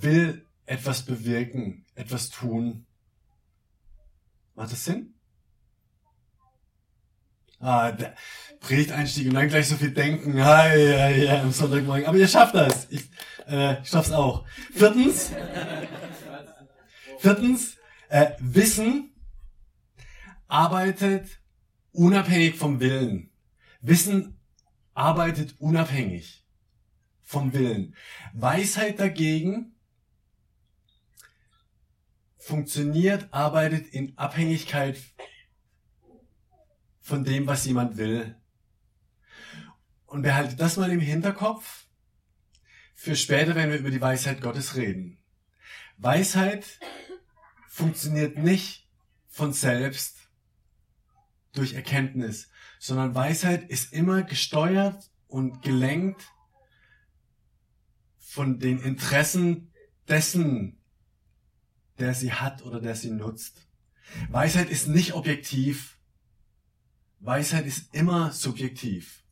will 0.00 0.46
etwas 0.66 1.02
bewirken, 1.02 1.84
etwas 1.94 2.30
tun. 2.30 2.86
Macht 4.54 4.72
das 4.72 4.84
Sinn? 4.84 5.14
Ah, 7.58 7.92
der 7.92 8.16
Predigteinstieg 8.60 9.28
und 9.28 9.34
dann 9.34 9.48
gleich 9.48 9.68
so 9.68 9.76
viel 9.76 9.92
denken. 9.92 10.36
Ja, 10.36 10.74
ja, 10.74 11.08
ja, 11.10 11.42
am 11.42 11.52
Sonntagmorgen. 11.52 12.06
Aber 12.06 12.18
ihr 12.18 12.26
schafft 12.26 12.54
das. 12.54 12.88
Ich, 12.90 13.08
äh, 13.46 13.80
ich 13.80 13.88
schaff's 13.88 14.10
auch. 14.10 14.44
Viertens. 14.72 15.30
Viertens. 17.18 17.76
Äh, 18.08 18.32
Wissen 18.40 19.14
arbeitet 20.48 21.40
unabhängig 21.92 22.56
vom 22.56 22.80
Willen. 22.80 23.30
Wissen 23.80 24.38
arbeitet 24.94 25.54
unabhängig 25.58 26.44
vom 27.22 27.52
Willen. 27.52 27.94
Weisheit 28.34 29.00
dagegen 29.00 29.74
funktioniert, 32.42 33.32
arbeitet 33.32 33.86
in 33.86 34.18
Abhängigkeit 34.18 34.98
von 37.00 37.24
dem, 37.24 37.46
was 37.46 37.64
jemand 37.64 37.96
will. 37.96 38.36
Und 40.06 40.22
behaltet 40.22 40.60
das 40.60 40.76
mal 40.76 40.90
im 40.90 41.00
Hinterkopf 41.00 41.86
für 42.94 43.16
später, 43.16 43.54
wenn 43.54 43.70
wir 43.70 43.78
über 43.78 43.90
die 43.90 44.00
Weisheit 44.00 44.40
Gottes 44.40 44.74
reden. 44.76 45.18
Weisheit 45.98 46.80
funktioniert 47.68 48.36
nicht 48.36 48.88
von 49.28 49.52
selbst, 49.52 50.18
durch 51.52 51.74
Erkenntnis, 51.74 52.48
sondern 52.78 53.14
Weisheit 53.14 53.68
ist 53.68 53.92
immer 53.92 54.22
gesteuert 54.22 55.10
und 55.28 55.62
gelenkt 55.62 56.22
von 58.18 58.58
den 58.58 58.78
Interessen 58.80 59.72
dessen, 60.08 60.81
der 62.02 62.14
sie 62.14 62.32
hat 62.32 62.62
oder 62.62 62.80
der 62.80 62.96
sie 62.96 63.10
nutzt. 63.10 63.66
Weisheit 64.28 64.68
ist 64.68 64.88
nicht 64.88 65.14
objektiv. 65.14 65.98
Weisheit 67.20 67.64
ist 67.64 67.94
immer 67.94 68.32
subjektiv. 68.32 69.22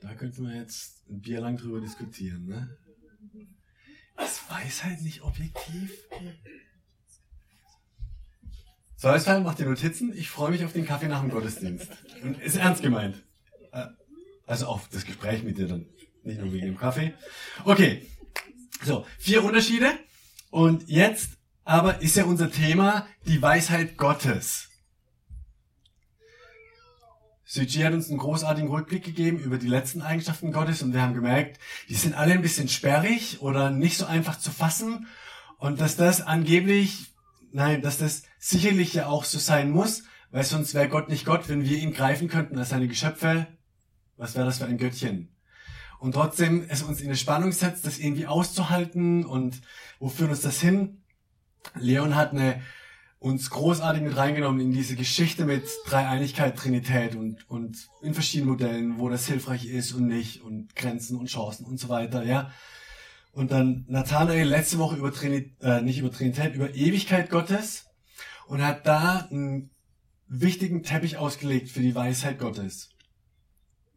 Da 0.00 0.14
könnten 0.14 0.48
wir 0.48 0.56
jetzt 0.56 1.08
ein 1.08 1.20
Bier 1.20 1.40
lang 1.40 1.56
drüber 1.56 1.80
diskutieren. 1.80 2.46
Ne? 2.46 2.76
Ist 4.18 4.50
Weisheit 4.50 5.00
nicht 5.02 5.22
objektiv? 5.22 5.92
So, 8.96 9.08
klar, 9.12 9.40
macht 9.40 9.60
die 9.60 9.64
Notizen. 9.64 10.12
Ich 10.14 10.28
freue 10.28 10.50
mich 10.50 10.64
auf 10.64 10.72
den 10.72 10.84
Kaffee 10.86 11.08
nach 11.08 11.20
dem 11.20 11.30
Gottesdienst. 11.30 11.88
Und 12.22 12.40
ist 12.40 12.56
ernst 12.56 12.82
gemeint. 12.82 13.22
Äh, 13.72 13.86
also 14.46 14.66
auf 14.66 14.88
das 14.88 15.04
Gespräch 15.04 15.44
mit 15.44 15.56
dir 15.56 15.68
dann. 15.68 15.86
Nicht 16.24 16.40
nur 16.40 16.52
wegen 16.52 16.66
dem 16.66 16.76
Kaffee. 16.76 17.14
Okay. 17.64 18.06
So, 18.82 19.06
vier 19.18 19.44
Unterschiede. 19.44 19.92
Und 20.50 20.88
jetzt 20.88 21.30
aber 21.64 22.02
ist 22.02 22.16
ja 22.16 22.24
unser 22.24 22.50
Thema 22.50 23.06
die 23.26 23.40
Weisheit 23.40 23.96
Gottes. 23.96 24.68
Suji 27.44 27.82
hat 27.82 27.92
uns 27.92 28.08
einen 28.08 28.18
großartigen 28.18 28.70
Rückblick 28.70 29.04
gegeben 29.04 29.38
über 29.40 29.58
die 29.58 29.66
letzten 29.66 30.02
Eigenschaften 30.02 30.52
Gottes 30.52 30.82
und 30.82 30.92
wir 30.92 31.02
haben 31.02 31.14
gemerkt, 31.14 31.58
die 31.88 31.96
sind 31.96 32.14
alle 32.14 32.32
ein 32.32 32.42
bisschen 32.42 32.68
sperrig 32.68 33.42
oder 33.42 33.70
nicht 33.70 33.98
so 33.98 34.06
einfach 34.06 34.38
zu 34.38 34.52
fassen 34.52 35.08
und 35.58 35.80
dass 35.80 35.96
das 35.96 36.20
angeblich 36.20 37.12
nein, 37.52 37.82
dass 37.82 37.98
das 37.98 38.22
sicherlich 38.38 38.94
ja 38.94 39.06
auch 39.06 39.24
so 39.24 39.38
sein 39.38 39.70
muss, 39.70 40.04
weil 40.30 40.44
sonst 40.44 40.74
wäre 40.74 40.88
Gott 40.88 41.08
nicht 41.08 41.24
Gott, 41.24 41.48
wenn 41.48 41.64
wir 41.64 41.78
ihn 41.78 41.92
greifen 41.92 42.28
könnten 42.28 42.56
als 42.56 42.68
seine 42.68 42.86
Geschöpfe. 42.86 43.48
Was 44.16 44.36
wäre 44.36 44.46
das 44.46 44.58
für 44.58 44.66
ein 44.66 44.78
Göttchen? 44.78 45.29
Und 46.00 46.12
trotzdem 46.12 46.64
es 46.68 46.82
uns 46.82 47.00
in 47.00 47.08
eine 47.08 47.16
Spannung 47.16 47.52
setzt, 47.52 47.86
das 47.86 47.98
irgendwie 47.98 48.26
auszuhalten 48.26 49.24
und 49.26 49.60
wo 49.98 50.08
führt 50.08 50.30
uns 50.30 50.40
das 50.40 50.58
hin? 50.58 51.02
Leon 51.74 52.16
hat 52.16 52.32
eine, 52.32 52.62
uns 53.18 53.50
großartig 53.50 54.02
mit 54.02 54.16
reingenommen 54.16 54.62
in 54.62 54.72
diese 54.72 54.96
Geschichte 54.96 55.44
mit 55.44 55.64
Dreieinigkeit, 55.86 56.56
Trinität 56.56 57.16
und, 57.16 57.48
und 57.50 57.86
in 58.00 58.14
verschiedenen 58.14 58.52
Modellen, 58.52 58.98
wo 58.98 59.10
das 59.10 59.26
hilfreich 59.26 59.66
ist 59.66 59.92
und 59.92 60.06
nicht 60.06 60.40
und 60.42 60.74
Grenzen 60.74 61.18
und 61.18 61.28
Chancen 61.28 61.66
und 61.66 61.78
so 61.78 61.90
weiter, 61.90 62.24
ja. 62.24 62.50
Und 63.32 63.52
dann 63.52 63.84
Nathanael 63.86 64.48
letzte 64.48 64.78
Woche 64.78 64.96
über 64.96 65.12
Trinität, 65.12 65.52
äh, 65.60 65.82
nicht 65.82 65.98
über 65.98 66.10
Trinität, 66.10 66.54
über 66.54 66.74
Ewigkeit 66.74 67.28
Gottes 67.28 67.84
und 68.46 68.64
hat 68.64 68.86
da 68.86 69.28
einen 69.30 69.70
wichtigen 70.28 70.82
Teppich 70.82 71.18
ausgelegt 71.18 71.68
für 71.68 71.80
die 71.80 71.94
Weisheit 71.94 72.38
Gottes. 72.38 72.88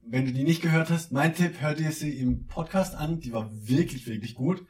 Wenn 0.05 0.25
du 0.25 0.33
die 0.33 0.43
nicht 0.43 0.61
gehört 0.61 0.89
hast, 0.89 1.11
mein 1.11 1.33
Tipp, 1.33 1.61
hör 1.61 1.73
dir 1.73 1.91
sie 1.91 2.17
im 2.19 2.47
Podcast 2.47 2.95
an, 2.95 3.19
die 3.19 3.33
war 3.33 3.49
wirklich, 3.51 4.05
wirklich 4.05 4.35
gut. 4.35 4.65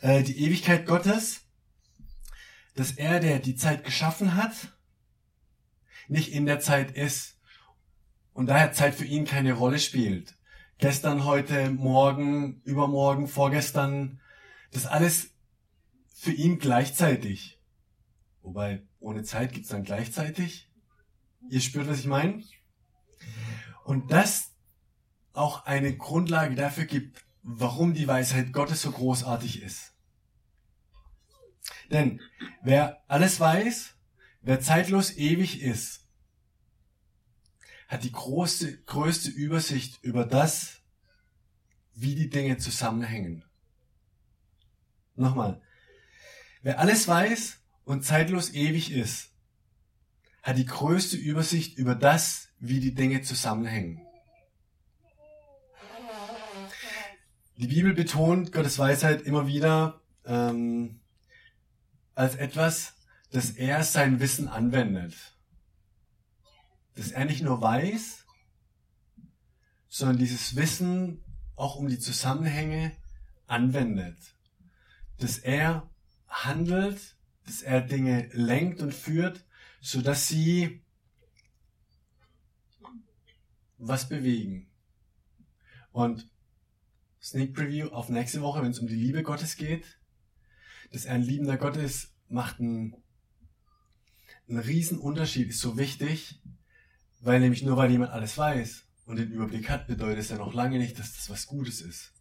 Äh, 0.00 0.22
die 0.22 0.44
Ewigkeit 0.44 0.86
Gottes, 0.86 1.42
dass 2.74 2.92
er, 2.92 3.20
der 3.20 3.38
die 3.38 3.56
Zeit 3.56 3.84
geschaffen 3.84 4.34
hat, 4.34 4.76
nicht 6.08 6.32
in 6.32 6.46
der 6.46 6.60
Zeit 6.60 6.92
ist 6.92 7.40
und 8.32 8.46
daher 8.46 8.72
Zeit 8.72 8.94
für 8.94 9.04
ihn 9.04 9.24
keine 9.24 9.54
Rolle 9.54 9.78
spielt 9.78 10.36
gestern, 10.78 11.24
heute, 11.24 11.70
morgen, 11.70 12.60
übermorgen, 12.64 13.28
vorgestern, 13.28 14.20
das 14.72 14.86
alles 14.86 15.34
für 16.14 16.32
ihn 16.32 16.58
gleichzeitig. 16.58 17.60
Wobei, 18.42 18.82
ohne 19.00 19.22
Zeit 19.22 19.52
gibt's 19.52 19.70
dann 19.70 19.84
gleichzeitig. 19.84 20.70
Ihr 21.48 21.60
spürt, 21.60 21.88
was 21.88 22.00
ich 22.00 22.06
meine? 22.06 22.42
Und 23.86 24.10
das 24.10 24.50
auch 25.32 25.64
eine 25.64 25.96
Grundlage 25.96 26.56
dafür 26.56 26.86
gibt, 26.86 27.24
warum 27.44 27.94
die 27.94 28.08
Weisheit 28.08 28.52
Gottes 28.52 28.82
so 28.82 28.90
großartig 28.90 29.62
ist. 29.62 29.92
Denn 31.92 32.20
wer 32.64 33.04
alles 33.06 33.38
weiß, 33.38 33.94
wer 34.42 34.60
zeitlos 34.60 35.12
ewig 35.16 35.62
ist, 35.62 36.04
hat 37.86 38.02
die 38.02 38.10
große, 38.10 38.82
größte 38.82 39.30
Übersicht 39.30 40.02
über 40.02 40.24
das, 40.24 40.80
wie 41.94 42.16
die 42.16 42.28
Dinge 42.28 42.58
zusammenhängen. 42.58 43.44
Nochmal. 45.14 45.62
Wer 46.62 46.80
alles 46.80 47.06
weiß 47.06 47.60
und 47.84 48.04
zeitlos 48.04 48.52
ewig 48.52 48.90
ist, 48.90 49.30
hat 50.42 50.58
die 50.58 50.66
größte 50.66 51.16
Übersicht 51.16 51.78
über 51.78 51.94
das, 51.94 52.45
wie 52.58 52.80
die 52.80 52.94
Dinge 52.94 53.22
zusammenhängen. 53.22 54.00
Die 57.56 57.68
Bibel 57.68 57.94
betont 57.94 58.52
Gottes 58.52 58.78
Weisheit 58.78 59.22
immer 59.22 59.46
wieder 59.46 60.02
ähm, 60.26 61.00
als 62.14 62.34
etwas, 62.36 62.94
dass 63.30 63.50
er 63.50 63.82
sein 63.82 64.20
Wissen 64.20 64.48
anwendet. 64.48 65.14
Dass 66.94 67.12
er 67.12 67.24
nicht 67.24 67.42
nur 67.42 67.60
weiß, 67.60 68.26
sondern 69.88 70.18
dieses 70.18 70.56
Wissen 70.56 71.24
auch 71.54 71.76
um 71.76 71.88
die 71.88 71.98
Zusammenhänge 71.98 72.92
anwendet. 73.46 74.18
Dass 75.18 75.38
er 75.38 75.90
handelt, 76.28 77.16
dass 77.46 77.62
er 77.62 77.80
Dinge 77.80 78.28
lenkt 78.32 78.82
und 78.82 78.92
führt, 78.92 79.46
so 79.80 80.02
dass 80.02 80.28
sie 80.28 80.82
was 83.78 84.08
bewegen. 84.08 84.68
Und 85.92 86.28
Sneak 87.22 87.54
Preview 87.54 87.88
auf 87.88 88.08
nächste 88.08 88.40
Woche, 88.40 88.62
wenn 88.62 88.70
es 88.70 88.78
um 88.78 88.86
die 88.86 88.94
Liebe 88.94 89.24
Gottes 89.24 89.56
geht. 89.56 89.98
Dass 90.92 91.06
er 91.06 91.14
ein 91.14 91.22
liebender 91.22 91.56
Gott 91.56 91.76
ist, 91.76 92.14
macht 92.28 92.60
einen, 92.60 92.94
einen 94.48 94.60
riesen 94.60 94.98
Unterschied, 94.98 95.48
ist 95.48 95.58
so 95.58 95.76
wichtig, 95.76 96.40
weil 97.20 97.40
nämlich 97.40 97.64
nur 97.64 97.76
weil 97.76 97.90
jemand 97.90 98.12
alles 98.12 98.38
weiß 98.38 98.84
und 99.06 99.16
den 99.16 99.32
Überblick 99.32 99.68
hat, 99.68 99.88
bedeutet 99.88 100.20
es 100.20 100.28
ja 100.28 100.36
noch 100.36 100.54
lange 100.54 100.78
nicht, 100.78 100.98
dass 101.00 101.14
das 101.14 101.28
was 101.28 101.46
Gutes 101.46 101.80
ist. 101.80 102.12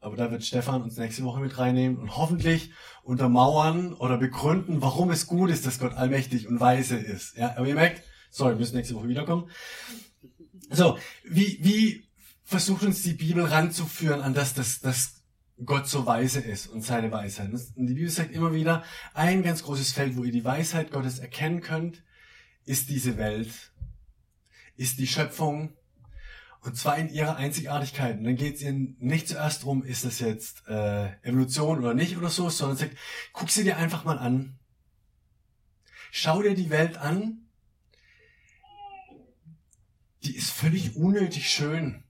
Aber 0.00 0.16
da 0.16 0.30
wird 0.30 0.42
Stefan 0.42 0.80
uns 0.80 0.96
nächste 0.96 1.24
Woche 1.24 1.40
mit 1.40 1.58
reinnehmen 1.58 1.98
und 1.98 2.16
hoffentlich 2.16 2.72
untermauern 3.02 3.92
oder 3.92 4.16
begründen, 4.16 4.80
warum 4.80 5.10
es 5.10 5.26
gut 5.26 5.50
ist, 5.50 5.66
dass 5.66 5.78
Gott 5.78 5.92
allmächtig 5.92 6.48
und 6.48 6.60
weise 6.60 6.96
ist. 6.96 7.36
Ja, 7.36 7.56
aber 7.58 7.68
ihr 7.68 7.74
merkt, 7.74 8.02
sorry, 8.30 8.54
wir 8.54 8.60
müssen 8.60 8.76
nächste 8.76 8.94
Woche 8.94 9.08
wiederkommen. 9.08 9.50
So, 10.70 10.98
wie, 11.24 11.58
wie 11.62 12.08
versucht 12.44 12.82
uns 12.82 13.02
die 13.02 13.14
Bibel 13.14 13.44
ranzuführen 13.44 14.22
an 14.22 14.34
das, 14.34 14.54
dass, 14.54 14.80
dass 14.80 15.22
Gott 15.64 15.86
so 15.88 16.06
weise 16.06 16.40
ist 16.40 16.68
und 16.68 16.82
seine 16.82 17.12
Weisheit. 17.12 17.50
Und 17.50 17.86
die 17.86 17.94
Bibel 17.94 18.10
sagt 18.10 18.32
immer 18.32 18.54
wieder, 18.54 18.82
ein 19.14 19.42
ganz 19.42 19.62
großes 19.62 19.92
Feld, 19.92 20.16
wo 20.16 20.24
ihr 20.24 20.32
die 20.32 20.44
Weisheit 20.44 20.90
Gottes 20.90 21.18
erkennen 21.18 21.60
könnt, 21.60 22.02
ist 22.64 22.88
diese 22.88 23.16
Welt, 23.18 23.50
ist 24.76 24.98
die 24.98 25.06
Schöpfung, 25.06 25.76
und 26.62 26.76
zwar 26.76 26.98
in 26.98 27.08
ihrer 27.08 27.36
Einzigartigkeit. 27.36 28.18
Und 28.18 28.24
dann 28.24 28.36
geht 28.36 28.56
es 28.56 28.62
ihnen 28.62 28.96
nicht 28.98 29.28
zuerst 29.28 29.64
drum, 29.64 29.82
ist 29.82 30.04
das 30.04 30.18
jetzt 30.18 30.66
äh, 30.68 31.12
Evolution 31.22 31.78
oder 31.78 31.94
nicht 31.94 32.16
oder 32.16 32.28
so, 32.28 32.50
sondern 32.50 32.76
sagt, 32.76 32.96
guck 33.32 33.50
sie 33.50 33.64
dir 33.64 33.78
einfach 33.78 34.04
mal 34.04 34.18
an. 34.18 34.58
Schau 36.10 36.42
dir 36.42 36.54
die 36.54 36.70
Welt 36.70 36.98
an. 36.98 37.39
Die 40.22 40.36
ist 40.36 40.50
völlig 40.50 40.96
unnötig 40.96 41.50
schön. 41.50 42.04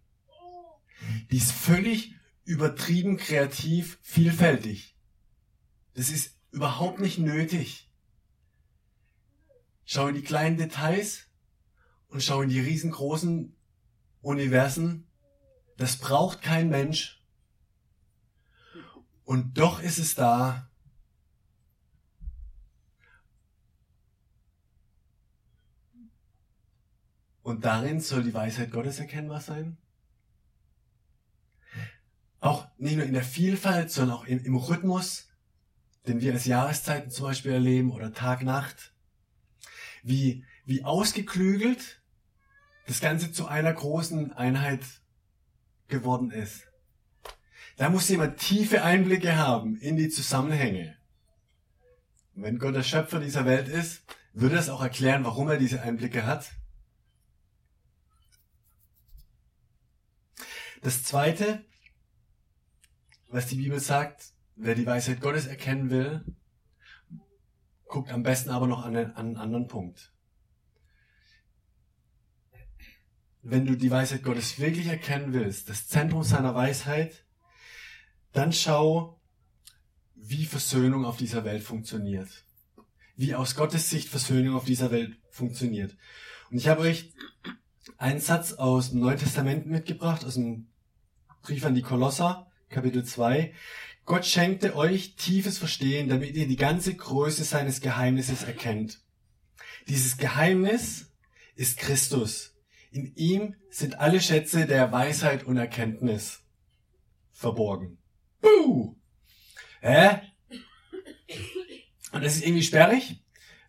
Die 1.30 1.36
ist 1.36 1.52
völlig 1.52 2.14
übertrieben 2.44 3.16
kreativ, 3.16 3.98
vielfältig. 4.02 4.96
Das 5.94 6.08
ist 6.10 6.36
überhaupt 6.50 7.00
nicht 7.00 7.18
nötig. 7.18 7.90
Schau 9.84 10.08
in 10.08 10.14
die 10.14 10.22
kleinen 10.22 10.56
Details 10.56 11.26
und 12.08 12.22
schau 12.22 12.42
in 12.42 12.48
die 12.48 12.60
riesengroßen 12.60 13.56
Universen. 14.22 15.06
Das 15.76 15.96
braucht 15.96 16.42
kein 16.42 16.68
Mensch. 16.68 17.22
Und 19.24 19.58
doch 19.58 19.80
ist 19.80 19.98
es 19.98 20.14
da. 20.14 20.69
Und 27.42 27.64
darin 27.64 28.00
soll 28.00 28.22
die 28.22 28.34
Weisheit 28.34 28.70
Gottes 28.70 28.98
erkennbar 28.98 29.40
sein. 29.40 29.78
Auch 32.40 32.66
nicht 32.78 32.96
nur 32.96 33.04
in 33.04 33.12
der 33.12 33.22
Vielfalt, 33.22 33.90
sondern 33.90 34.16
auch 34.16 34.24
im, 34.24 34.56
Rhythmus, 34.56 35.28
den 36.06 36.20
wir 36.20 36.32
als 36.32 36.46
Jahreszeiten 36.46 37.10
zum 37.10 37.26
Beispiel 37.26 37.52
erleben 37.52 37.92
oder 37.92 38.12
Tag-Nacht. 38.12 38.94
Wie, 40.02 40.44
wie 40.64 40.84
ausgeklügelt 40.84 42.02
das 42.86 43.00
Ganze 43.00 43.30
zu 43.30 43.46
einer 43.46 43.72
großen 43.72 44.32
Einheit 44.32 44.80
geworden 45.88 46.30
ist. 46.30 46.66
Da 47.76 47.88
muss 47.88 48.08
jemand 48.08 48.38
tiefe 48.38 48.82
Einblicke 48.82 49.36
haben 49.36 49.76
in 49.76 49.96
die 49.96 50.08
Zusammenhänge. 50.08 50.96
Und 52.34 52.42
wenn 52.42 52.58
Gott 52.58 52.74
der 52.74 52.82
Schöpfer 52.82 53.20
dieser 53.20 53.44
Welt 53.44 53.68
ist, 53.68 54.02
würde 54.32 54.56
es 54.56 54.68
auch 54.68 54.82
erklären, 54.82 55.24
warum 55.24 55.48
er 55.48 55.58
diese 55.58 55.82
Einblicke 55.82 56.26
hat. 56.26 56.50
Das 60.82 61.04
zweite, 61.04 61.64
was 63.28 63.46
die 63.46 63.56
Bibel 63.56 63.78
sagt, 63.78 64.32
wer 64.56 64.74
die 64.74 64.86
Weisheit 64.86 65.20
Gottes 65.20 65.46
erkennen 65.46 65.90
will, 65.90 66.24
guckt 67.86 68.10
am 68.10 68.22
besten 68.22 68.50
aber 68.50 68.66
noch 68.66 68.84
an 68.84 68.96
einen, 68.96 69.10
an 69.12 69.26
einen 69.26 69.36
anderen 69.36 69.68
Punkt. 69.68 70.12
Wenn 73.42 73.66
du 73.66 73.76
die 73.76 73.90
Weisheit 73.90 74.22
Gottes 74.22 74.58
wirklich 74.58 74.86
erkennen 74.86 75.32
willst, 75.32 75.68
das 75.68 75.88
Zentrum 75.88 76.22
seiner 76.22 76.54
Weisheit, 76.54 77.24
dann 78.32 78.52
schau, 78.52 79.20
wie 80.14 80.44
Versöhnung 80.44 81.04
auf 81.04 81.16
dieser 81.16 81.44
Welt 81.44 81.62
funktioniert. 81.62 82.28
Wie 83.16 83.34
aus 83.34 83.54
Gottes 83.54 83.90
Sicht 83.90 84.08
Versöhnung 84.08 84.54
auf 84.54 84.64
dieser 84.64 84.90
Welt 84.90 85.18
funktioniert. 85.30 85.96
Und 86.50 86.58
ich 86.58 86.68
habe 86.68 86.82
euch 86.82 87.12
einen 87.96 88.20
Satz 88.20 88.52
aus 88.52 88.90
dem 88.90 89.00
Neuen 89.00 89.18
Testament 89.18 89.66
mitgebracht, 89.66 90.24
aus 90.24 90.34
dem 90.34 90.69
Brief 91.42 91.64
an 91.64 91.74
die 91.74 91.82
Kolosser, 91.82 92.50
Kapitel 92.68 93.04
2. 93.04 93.54
Gott 94.04 94.26
schenkte 94.26 94.76
euch 94.76 95.16
tiefes 95.16 95.56
Verstehen, 95.56 96.08
damit 96.08 96.34
ihr 96.34 96.46
die 96.46 96.56
ganze 96.56 96.94
Größe 96.94 97.44
seines 97.44 97.80
Geheimnisses 97.80 98.42
erkennt. 98.42 99.00
Dieses 99.88 100.18
Geheimnis 100.18 101.12
ist 101.54 101.78
Christus. 101.78 102.54
In 102.90 103.14
ihm 103.14 103.54
sind 103.70 104.00
alle 104.00 104.20
Schätze 104.20 104.66
der 104.66 104.92
Weisheit 104.92 105.44
und 105.44 105.56
Erkenntnis 105.56 106.42
verborgen. 107.32 107.98
Buh! 108.40 108.96
Hä? 109.80 110.20
Und 112.12 112.22
das 112.22 112.36
ist 112.36 112.44
irgendwie 112.44 112.64
sperrig. 112.64 113.24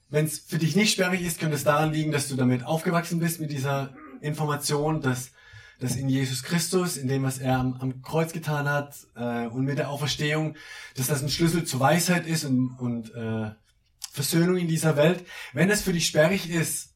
Wenn 0.09 0.25
es 0.25 0.39
für 0.39 0.57
dich 0.57 0.75
nicht 0.75 0.91
sperrig 0.91 1.21
ist, 1.21 1.39
könnte 1.39 1.55
es 1.55 1.63
daran 1.63 1.93
liegen, 1.93 2.11
dass 2.11 2.27
du 2.27 2.35
damit 2.35 2.65
aufgewachsen 2.65 3.19
bist 3.19 3.39
mit 3.39 3.51
dieser 3.51 3.95
Information, 4.19 5.01
dass 5.01 5.31
dass 5.81 5.95
in 5.95 6.09
Jesus 6.09 6.43
Christus, 6.43 6.95
in 6.95 7.07
dem, 7.07 7.23
was 7.23 7.39
er 7.39 7.57
am, 7.57 7.73
am 7.81 8.01
Kreuz 8.03 8.33
getan 8.33 8.69
hat 8.69 8.95
äh, 9.15 9.47
und 9.47 9.65
mit 9.65 9.79
der 9.79 9.89
Auferstehung, 9.89 10.55
dass 10.95 11.07
das 11.07 11.23
ein 11.23 11.29
Schlüssel 11.29 11.65
zur 11.65 11.79
Weisheit 11.79 12.27
ist 12.27 12.45
und, 12.45 12.77
und 12.77 13.13
äh, 13.15 13.49
Versöhnung 14.11 14.57
in 14.57 14.67
dieser 14.67 14.95
Welt. 14.95 15.25
Wenn 15.53 15.69
das 15.69 15.81
für 15.81 15.91
dich 15.91 16.05
sperrig 16.05 16.51
ist, 16.51 16.93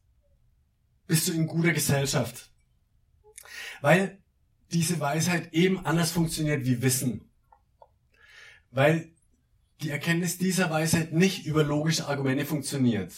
bist 1.08 1.28
du 1.28 1.34
in 1.34 1.48
guter 1.48 1.74
Gesellschaft. 1.74 2.52
Weil 3.82 4.20
diese 4.72 5.00
Weisheit 5.00 5.52
eben 5.54 5.84
anders 5.84 6.12
funktioniert 6.12 6.66
wie 6.66 6.84
Wissen. 6.84 7.32
Weil 8.70 9.12
die 9.82 9.90
Erkenntnis 9.90 10.38
dieser 10.38 10.70
Weisheit 10.70 11.12
nicht 11.12 11.48
über 11.48 11.64
logische 11.64 12.08
Argumente 12.08 12.46
funktioniert. 12.46 13.14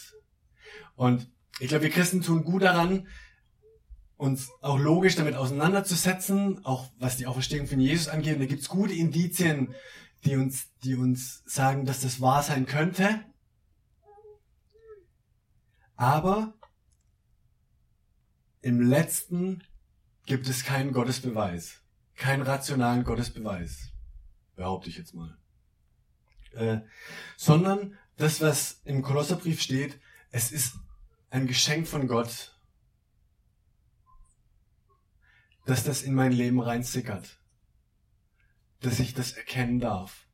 Und 0.95 1.29
ich 1.59 1.67
glaube, 1.67 1.83
wir 1.83 1.91
Christen 1.91 2.21
tun 2.21 2.45
gut 2.45 2.61
daran, 2.61 3.07
uns 4.17 4.49
auch 4.61 4.79
logisch 4.79 5.15
damit 5.15 5.35
auseinanderzusetzen, 5.35 6.65
auch 6.65 6.91
was 6.97 7.17
die 7.17 7.27
Auferstehung 7.27 7.67
von 7.67 7.79
Jesus 7.79 8.07
angeht. 8.07 8.35
Und 8.35 8.41
da 8.41 8.45
gibt's 8.47 8.67
gute 8.67 8.93
Indizien, 8.93 9.73
die 10.25 10.35
uns, 10.35 10.67
die 10.83 10.95
uns 10.95 11.43
sagen, 11.45 11.85
dass 11.85 12.01
das 12.01 12.19
wahr 12.19 12.41
sein 12.43 12.65
könnte. 12.65 13.23
Aber 15.95 16.53
im 18.61 18.81
letzten 18.81 19.63
gibt 20.25 20.47
es 20.47 20.63
keinen 20.63 20.91
Gottesbeweis, 20.91 21.81
keinen 22.15 22.41
rationalen 22.41 23.03
Gottesbeweis, 23.03 23.93
behaupte 24.55 24.89
ich 24.89 24.97
jetzt 24.97 25.13
mal. 25.13 25.37
Äh, 26.53 26.81
sondern 27.35 27.97
das, 28.17 28.41
was 28.41 28.81
im 28.83 29.03
Kolosserbrief 29.03 29.61
steht, 29.61 29.99
es 30.31 30.51
ist 30.51 30.75
ein 31.29 31.47
Geschenk 31.47 31.87
von 31.87 32.07
Gott, 32.07 32.56
dass 35.67 35.83
das 35.83 36.01
in 36.01 36.15
mein 36.15 36.31
Leben 36.31 36.59
reinsickert. 36.59 37.39
Dass 38.79 38.99
ich 38.99 39.13
das 39.13 39.33
erkennen 39.33 39.79
darf. 39.79 40.27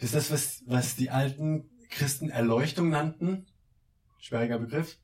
Das 0.00 0.12
ist 0.12 0.14
das, 0.14 0.30
was, 0.30 0.62
was 0.66 0.96
die 0.96 1.10
alten 1.10 1.70
Christen 1.88 2.30
Erleuchtung 2.30 2.88
nannten. 2.90 3.46
Schwieriger 4.18 4.58
Begriff. 4.58 4.98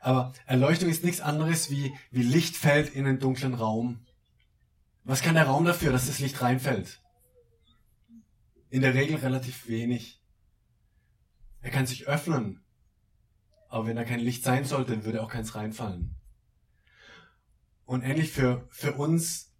Aber 0.00 0.32
Erleuchtung 0.46 0.88
ist 0.88 1.02
nichts 1.02 1.20
anderes 1.20 1.70
wie, 1.70 1.92
wie 2.12 2.22
Licht 2.22 2.56
fällt 2.56 2.94
in 2.94 3.06
einen 3.06 3.18
dunklen 3.18 3.54
Raum. 3.54 4.06
Was 5.02 5.22
kann 5.22 5.34
der 5.34 5.46
Raum 5.46 5.64
dafür, 5.64 5.90
dass 5.90 6.06
das 6.06 6.20
Licht 6.20 6.40
reinfällt? 6.40 7.00
in 8.70 8.82
der 8.82 8.94
Regel 8.94 9.16
relativ 9.16 9.68
wenig. 9.68 10.20
Er 11.62 11.70
kann 11.70 11.86
sich 11.86 12.06
öffnen, 12.06 12.62
aber 13.68 13.86
wenn 13.86 13.96
da 13.96 14.04
kein 14.04 14.20
Licht 14.20 14.44
sein 14.44 14.64
sollte, 14.64 15.04
würde 15.04 15.22
auch 15.22 15.30
keins 15.30 15.54
reinfallen. 15.54 16.14
Und 17.86 18.02
ähnlich 18.02 18.32
für, 18.32 18.66
für 18.68 18.94
uns, 18.94 19.52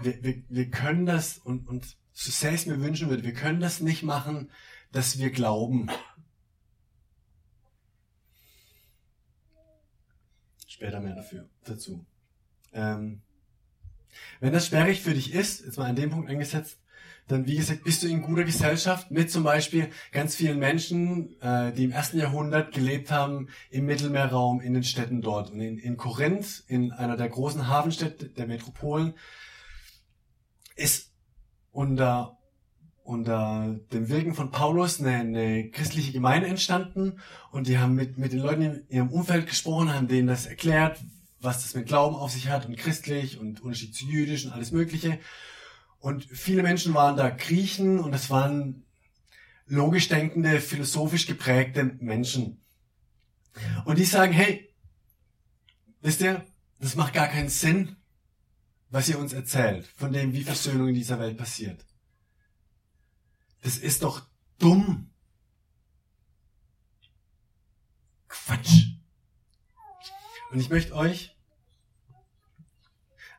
wir, 0.00 0.22
wir, 0.22 0.42
wir 0.48 0.70
können 0.70 1.06
das 1.06 1.38
und, 1.38 1.68
und 1.68 1.96
so 2.12 2.30
sehr 2.30 2.52
ich 2.52 2.62
es 2.62 2.66
mir 2.66 2.80
wünschen 2.80 3.08
würde, 3.08 3.22
wir 3.22 3.34
können 3.34 3.60
das 3.60 3.80
nicht 3.80 4.02
machen, 4.02 4.50
dass 4.90 5.18
wir 5.18 5.30
glauben. 5.30 5.88
Später 10.66 11.00
mehr 11.00 11.14
dafür, 11.14 11.48
dazu. 11.64 12.06
Ähm, 12.72 13.20
wenn 14.40 14.52
das 14.52 14.66
sperrig 14.66 15.02
für 15.02 15.14
dich 15.14 15.34
ist, 15.34 15.64
jetzt 15.64 15.76
mal 15.76 15.90
an 15.90 15.96
dem 15.96 16.10
Punkt 16.10 16.30
angesetzt, 16.30 16.80
dann 17.30 17.46
wie 17.46 17.56
gesagt, 17.56 17.84
bist 17.84 18.02
du 18.02 18.08
in 18.08 18.22
guter 18.22 18.44
Gesellschaft 18.44 19.10
mit 19.10 19.30
zum 19.30 19.44
Beispiel 19.44 19.90
ganz 20.10 20.34
vielen 20.34 20.58
Menschen, 20.58 21.40
äh, 21.40 21.72
die 21.72 21.84
im 21.84 21.92
ersten 21.92 22.18
Jahrhundert 22.18 22.72
gelebt 22.72 23.10
haben 23.12 23.48
im 23.70 23.86
Mittelmeerraum, 23.86 24.60
in 24.60 24.74
den 24.74 24.82
Städten 24.82 25.22
dort. 25.22 25.50
Und 25.50 25.60
in, 25.60 25.78
in 25.78 25.96
Korinth, 25.96 26.64
in 26.66 26.90
einer 26.92 27.16
der 27.16 27.28
großen 27.28 27.68
Hafenstädte 27.68 28.28
der 28.28 28.46
Metropolen, 28.46 29.14
ist 30.74 31.12
unter, 31.70 32.38
unter 33.04 33.78
dem 33.92 34.08
Wirken 34.08 34.34
von 34.34 34.50
Paulus 34.50 35.00
eine, 35.00 35.14
eine 35.16 35.70
christliche 35.70 36.10
Gemeinde 36.10 36.48
entstanden 36.48 37.20
und 37.52 37.68
die 37.68 37.78
haben 37.78 37.94
mit, 37.94 38.18
mit 38.18 38.32
den 38.32 38.40
Leuten 38.40 38.62
in 38.62 38.88
ihrem 38.88 39.10
Umfeld 39.10 39.46
gesprochen, 39.46 39.94
haben 39.94 40.08
denen 40.08 40.26
das 40.26 40.46
erklärt, 40.46 40.98
was 41.40 41.62
das 41.62 41.74
mit 41.74 41.86
Glauben 41.86 42.16
auf 42.16 42.32
sich 42.32 42.48
hat 42.48 42.66
und 42.66 42.76
christlich 42.76 43.38
und 43.38 43.60
Unterschied 43.62 43.94
zu 43.94 44.04
jüdisch 44.06 44.46
und 44.46 44.52
alles 44.52 44.72
Mögliche. 44.72 45.20
Und 46.00 46.24
viele 46.24 46.62
Menschen 46.62 46.94
waren 46.94 47.16
da 47.16 47.28
Griechen 47.28 48.00
und 48.00 48.14
es 48.14 48.30
waren 48.30 48.84
logisch 49.66 50.08
denkende, 50.08 50.60
philosophisch 50.60 51.26
geprägte 51.26 51.84
Menschen. 52.00 52.60
Und 53.84 53.98
die 53.98 54.04
sagen, 54.04 54.32
hey, 54.32 54.74
wisst 56.00 56.22
ihr, 56.22 56.44
das 56.78 56.96
macht 56.96 57.12
gar 57.12 57.28
keinen 57.28 57.50
Sinn, 57.50 57.96
was 58.88 59.08
ihr 59.10 59.18
uns 59.18 59.34
erzählt, 59.34 59.86
von 59.86 60.12
dem, 60.12 60.32
wie 60.32 60.42
Versöhnung 60.42 60.88
in 60.88 60.94
dieser 60.94 61.20
Welt 61.20 61.36
passiert. 61.36 61.84
Das 63.60 63.76
ist 63.76 64.02
doch 64.02 64.26
dumm. 64.58 65.10
Quatsch. 68.26 68.86
Und 70.50 70.60
ich 70.60 70.70
möchte 70.70 70.94
euch 70.94 71.36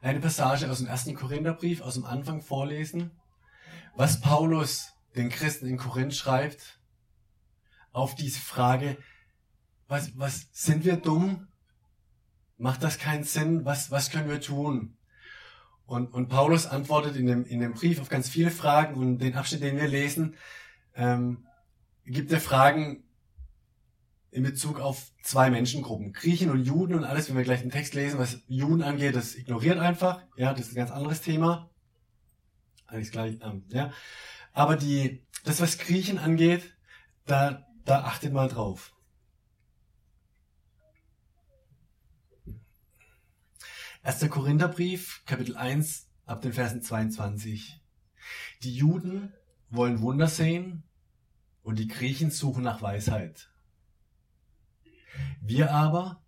eine 0.01 0.19
Passage 0.19 0.69
aus 0.69 0.79
dem 0.79 0.87
ersten 0.87 1.15
Korintherbrief, 1.15 1.81
aus 1.81 1.93
dem 1.93 2.05
Anfang 2.05 2.41
vorlesen, 2.41 3.11
was 3.95 4.19
Paulus 4.19 4.93
den 5.15 5.29
Christen 5.29 5.67
in 5.67 5.77
Korinth 5.77 6.15
schreibt, 6.15 6.79
auf 7.91 8.15
diese 8.15 8.39
Frage, 8.39 8.97
was, 9.87 10.17
was, 10.17 10.47
sind 10.53 10.85
wir 10.85 10.95
dumm? 10.95 11.47
Macht 12.57 12.83
das 12.83 12.97
keinen 12.97 13.23
Sinn? 13.23 13.65
Was, 13.65 13.91
was 13.91 14.09
können 14.09 14.29
wir 14.29 14.39
tun? 14.39 14.97
Und, 15.85 16.13
und 16.13 16.29
Paulus 16.29 16.65
antwortet 16.65 17.17
in 17.17 17.25
dem, 17.25 17.45
in 17.45 17.59
dem 17.59 17.73
Brief 17.73 17.99
auf 17.99 18.07
ganz 18.07 18.29
viele 18.29 18.51
Fragen 18.51 18.95
und 18.95 19.17
den 19.17 19.35
Abschnitt, 19.35 19.61
den 19.61 19.75
wir 19.75 19.89
lesen, 19.89 20.37
ähm, 20.95 21.45
gibt 22.05 22.31
er 22.31 22.39
Fragen, 22.39 23.03
in 24.31 24.43
Bezug 24.43 24.79
auf 24.79 25.11
zwei 25.23 25.49
Menschengruppen. 25.49 26.13
Griechen 26.13 26.49
und 26.49 26.63
Juden 26.63 26.95
und 26.95 27.03
alles, 27.03 27.29
wenn 27.29 27.35
wir 27.35 27.43
gleich 27.43 27.61
den 27.61 27.69
Text 27.69 27.93
lesen, 27.93 28.17
was 28.17 28.39
Juden 28.47 28.81
angeht, 28.81 29.15
das 29.15 29.35
ignoriert 29.35 29.77
einfach. 29.77 30.23
Ja, 30.37 30.53
das 30.53 30.67
ist 30.67 30.71
ein 30.71 30.75
ganz 30.75 30.91
anderes 30.91 31.21
Thema. 31.21 31.69
Eigentlich 32.87 33.11
gleich, 33.11 33.37
ähm, 33.41 33.65
ja. 33.69 33.91
Aber 34.53 34.77
die, 34.77 35.25
das, 35.43 35.59
was 35.59 35.77
Griechen 35.77 36.17
angeht, 36.17 36.75
da, 37.25 37.67
da 37.83 38.03
achtet 38.03 38.31
mal 38.31 38.47
drauf. 38.47 38.93
Erster 44.03 44.29
Korintherbrief, 44.29 45.23
Kapitel 45.25 45.55
1, 45.55 46.09
ab 46.25 46.41
den 46.41 46.53
Versen 46.53 46.81
22. 46.81 47.81
Die 48.63 48.75
Juden 48.75 49.33
wollen 49.69 50.01
Wunder 50.01 50.27
sehen 50.27 50.83
und 51.63 51.77
die 51.77 51.87
Griechen 51.87 52.31
suchen 52.31 52.63
nach 52.63 52.81
Weisheit. 52.81 53.50
Wir 55.43 55.71
aber 55.71 56.21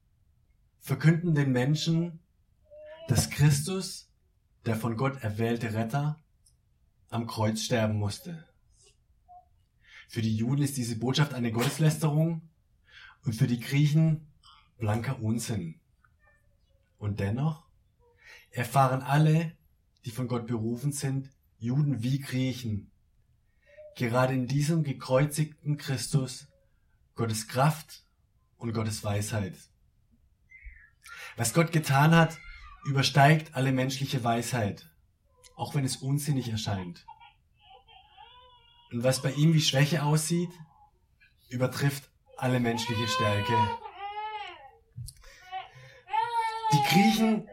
verkünden 0.80 1.36
den 1.36 1.52
Menschen, 1.52 2.20
dass 3.08 3.30
Christus, 3.30 4.10
der 4.66 4.76
von 4.76 4.98
Gott 4.98 5.22
erwählte 5.22 5.76
Retter, 5.76 6.20
am 7.10 7.28
Kreuz 7.28 7.62
sterben 7.62 8.00
musste. 8.00 8.48
Für 10.10 10.24
die 10.24 10.36
Juden 10.36 10.64
ist 10.64 10.78
diese 10.78 10.98
Botschaft 10.98 11.36
eine 11.36 11.52
Gotteslästerung 11.52 12.42
und 13.24 13.34
für 13.34 13.46
die 13.46 13.60
Griechen 13.60 14.34
blanker 14.80 15.22
Unsinn. 15.22 15.80
Und 16.98 17.20
dennoch 17.20 17.68
erfahren 18.50 19.04
alle, 19.04 19.56
die 20.06 20.12
von 20.12 20.28
Gott 20.28 20.48
berufen 20.48 20.92
sind, 20.92 21.30
Juden 21.60 22.02
wie 22.02 22.20
Griechen, 22.20 22.92
gerade 23.96 24.34
in 24.34 24.48
diesem 24.48 24.84
gekreuzigten 24.84 25.78
Christus 25.78 26.48
Gottes 27.14 27.48
Kraft 27.48 28.03
und 28.64 28.72
Gottes 28.72 29.04
Weisheit. 29.04 29.58
Was 31.36 31.54
Gott 31.54 31.74
getan 31.74 32.16
hat, 32.16 32.38
übersteigt 32.86 33.56
alle 33.56 33.74
menschliche 33.74 34.24
Weisheit, 34.24 34.90
auch 35.58 35.76
wenn 35.76 35.84
es 35.84 35.98
unsinnig 35.98 36.48
erscheint. 36.48 37.06
Und 38.94 39.04
was 39.04 39.22
bei 39.22 39.32
ihm 39.32 39.54
wie 39.54 39.60
Schwäche 39.60 40.04
aussieht, 40.04 40.50
übertrifft 41.50 42.10
alle 42.38 42.62
menschliche 42.62 43.06
Stärke. 43.06 43.54
Die 46.72 46.84
Griechen 46.90 47.50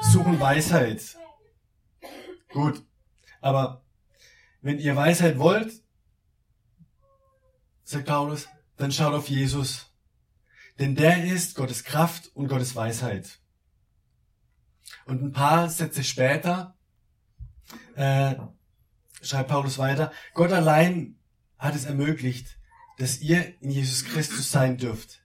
suchen 0.00 0.40
Weisheit. 0.40 1.16
Gut, 2.48 2.84
aber 3.40 3.84
wenn 4.60 4.80
ihr 4.80 4.96
Weisheit 4.96 5.38
wollt, 5.38 5.72
sagt 7.84 8.06
Paulus, 8.06 8.48
dann 8.76 8.90
schaut 8.90 9.14
auf 9.14 9.28
Jesus. 9.28 9.91
Denn 10.78 10.94
der 10.94 11.24
ist 11.24 11.54
Gottes 11.54 11.84
Kraft 11.84 12.30
und 12.34 12.48
Gottes 12.48 12.74
Weisheit. 12.74 13.38
Und 15.06 15.22
ein 15.22 15.32
paar 15.32 15.68
Sätze 15.68 16.04
später 16.04 16.76
äh, 17.96 18.34
schreibt 19.22 19.48
Paulus 19.48 19.78
weiter, 19.78 20.12
Gott 20.34 20.52
allein 20.52 21.18
hat 21.58 21.74
es 21.74 21.84
ermöglicht, 21.84 22.58
dass 22.98 23.20
ihr 23.20 23.60
in 23.60 23.70
Jesus 23.70 24.04
Christus 24.04 24.50
sein 24.50 24.76
dürft. 24.76 25.22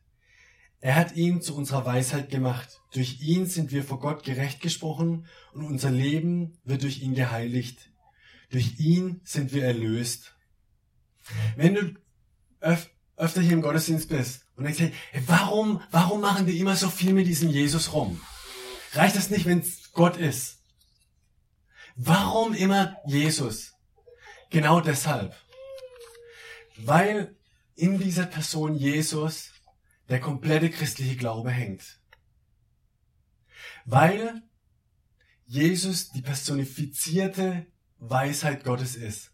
Er 0.80 0.96
hat 0.96 1.16
ihn 1.16 1.42
zu 1.42 1.56
unserer 1.56 1.86
Weisheit 1.86 2.30
gemacht. 2.30 2.82
Durch 2.94 3.20
ihn 3.22 3.48
sind 3.48 3.72
wir 3.72 3.84
vor 3.84 4.00
Gott 4.00 4.24
gerecht 4.24 4.62
gesprochen 4.62 5.26
und 5.54 5.66
unser 5.66 5.90
Leben 5.90 6.60
wird 6.64 6.84
durch 6.84 7.02
ihn 7.02 7.16
geheiligt. 7.16 7.92
Durch 8.52 8.80
ihn 8.80 9.22
sind 9.24 9.54
wir 9.54 9.66
erlöst. 9.66 10.36
Wenn 11.56 11.74
du 11.74 11.94
öf 12.62 12.90
öfter 13.18 13.42
hier 13.42 13.54
im 13.54 13.62
Gottesdienst 13.62 14.10
bist 14.10 14.46
und 14.56 14.64
denkst, 14.64 14.80
hey, 14.80 14.94
warum, 15.26 15.82
warum 15.92 16.22
machen 16.22 16.46
die 16.46 16.60
immer 16.60 16.76
so 16.76 16.90
viel 16.90 17.14
mit 17.14 17.28
diesem 17.28 17.50
Jesus 17.50 17.92
rum? 17.92 18.22
Reicht 18.94 19.16
das 19.16 19.30
nicht, 19.30 19.46
wenn 19.46 19.60
es 19.60 19.92
Gott 19.92 20.18
ist? 20.18 20.60
Warum 21.96 22.54
immer 22.54 22.96
Jesus? 23.06 23.74
Genau 24.52 24.80
deshalb. 24.80 25.36
Weil 26.78 27.36
in 27.76 28.00
dieser 28.00 28.28
Person 28.28 28.76
Jesus 28.76 29.52
der 30.10 30.20
komplette 30.20 30.70
christliche 30.70 31.16
Glaube 31.16 31.52
hängt. 31.52 32.00
Weil 33.86 34.44
Jesus 35.46 36.12
die 36.12 36.22
personifizierte 36.22 37.66
Weisheit 37.98 38.64
Gottes 38.64 38.96
ist. 38.96 39.32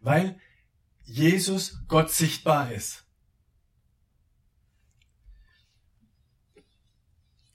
Weil 0.00 0.40
Jesus 1.06 1.78
Gott 1.88 2.10
sichtbar 2.10 2.72
ist. 2.72 3.04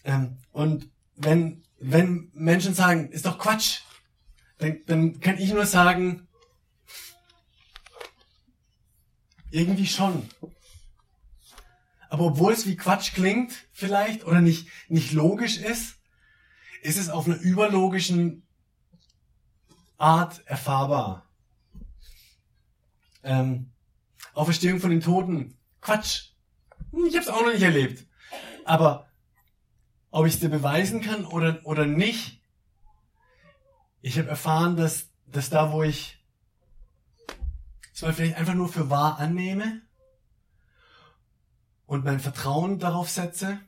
Ähm, 0.04 0.38
und 0.52 0.90
wenn, 1.16 1.64
wenn 1.78 2.32
Menschen 2.34 2.74
sagen, 2.74 3.12
ist 3.12 3.26
doch 3.26 3.38
Quatsch, 3.38 3.82
dann, 4.58 4.82
dann 4.88 5.20
kann 5.20 5.38
ich 5.38 5.52
nur 5.52 5.66
sagen, 5.66 6.28
irgendwie 9.52 9.88
schon. 9.88 10.28
Aber 12.10 12.26
obwohl 12.26 12.54
es 12.54 12.66
wie 12.66 12.78
Quatsch 12.78 13.14
klingt, 13.14 13.54
vielleicht, 13.72 14.26
oder 14.26 14.42
nicht, 14.42 14.68
nicht 14.88 15.12
logisch 15.12 15.58
ist, 15.58 15.98
ist 16.82 16.98
es 16.98 17.10
auf 17.10 17.26
einer 17.26 17.40
überlogischen 17.40 18.48
Art 19.98 20.46
erfahrbar. 20.48 21.31
Ähm, 23.24 23.72
Auferstehung 24.34 24.80
von 24.80 24.90
den 24.90 25.02
Toten. 25.02 25.58
Quatsch. 25.82 26.32
Hm, 26.92 27.06
ich 27.06 27.16
habe 27.16 27.24
es 27.24 27.30
auch 27.30 27.42
noch 27.42 27.54
nicht 27.54 27.64
erlebt. 27.64 28.06
Aber 28.66 29.08
ob 30.12 30.26
ich 30.26 30.36
es 30.36 30.40
dir 30.40 30.50
beweisen 30.50 31.02
kann 31.02 31.26
oder, 31.26 31.62
oder 31.64 31.86
nicht, 31.86 32.42
ich 34.02 34.18
habe 34.18 34.30
erfahren, 34.30 34.76
dass, 34.76 35.10
dass 35.28 35.50
da, 35.50 35.72
wo 35.72 35.84
ich 35.84 36.22
sondern 38.02 38.16
vielleicht 38.16 38.38
einfach 38.38 38.56
nur 38.56 38.68
für 38.68 38.90
wahr 38.90 39.20
annehme 39.20 39.84
und 41.86 42.04
mein 42.04 42.20
Vertrauen 42.20 42.80
darauf 42.80 43.12
setze. 43.12 43.60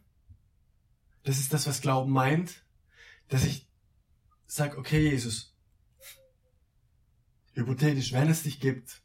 Das 1.24 1.38
ist 1.38 1.54
das, 1.54 1.68
was 1.68 1.82
Glauben 1.82 2.12
meint, 2.12 2.64
dass 3.28 3.44
ich 3.44 3.70
sage, 4.48 4.76
okay, 4.76 5.08
Jesus, 5.08 5.56
hypothetisch, 7.54 8.12
wenn 8.12 8.28
es 8.28 8.42
dich 8.42 8.60
gibt, 8.60 9.03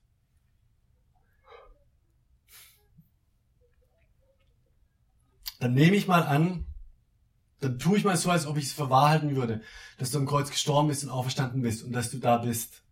dann 5.58 5.74
nehme 5.74 5.96
ich 5.96 6.06
mal 6.06 6.22
an, 6.22 6.66
dann 7.60 7.78
tue 7.78 7.98
ich 7.98 8.04
mal 8.04 8.16
so, 8.16 8.30
als 8.30 8.46
ob 8.46 8.56
ich 8.56 8.64
es 8.64 8.72
für 8.72 8.90
wahr 8.90 9.10
halten 9.10 9.34
würde, 9.34 9.62
dass 9.98 10.10
du 10.10 10.18
am 10.18 10.26
Kreuz 10.26 10.50
gestorben 10.50 10.88
bist 10.88 11.02
und 11.02 11.10
auferstanden 11.10 11.62
bist 11.62 11.82
und 11.82 11.92
dass 11.92 12.10
du 12.10 12.18
da 12.18 12.38
bist. 12.38 12.82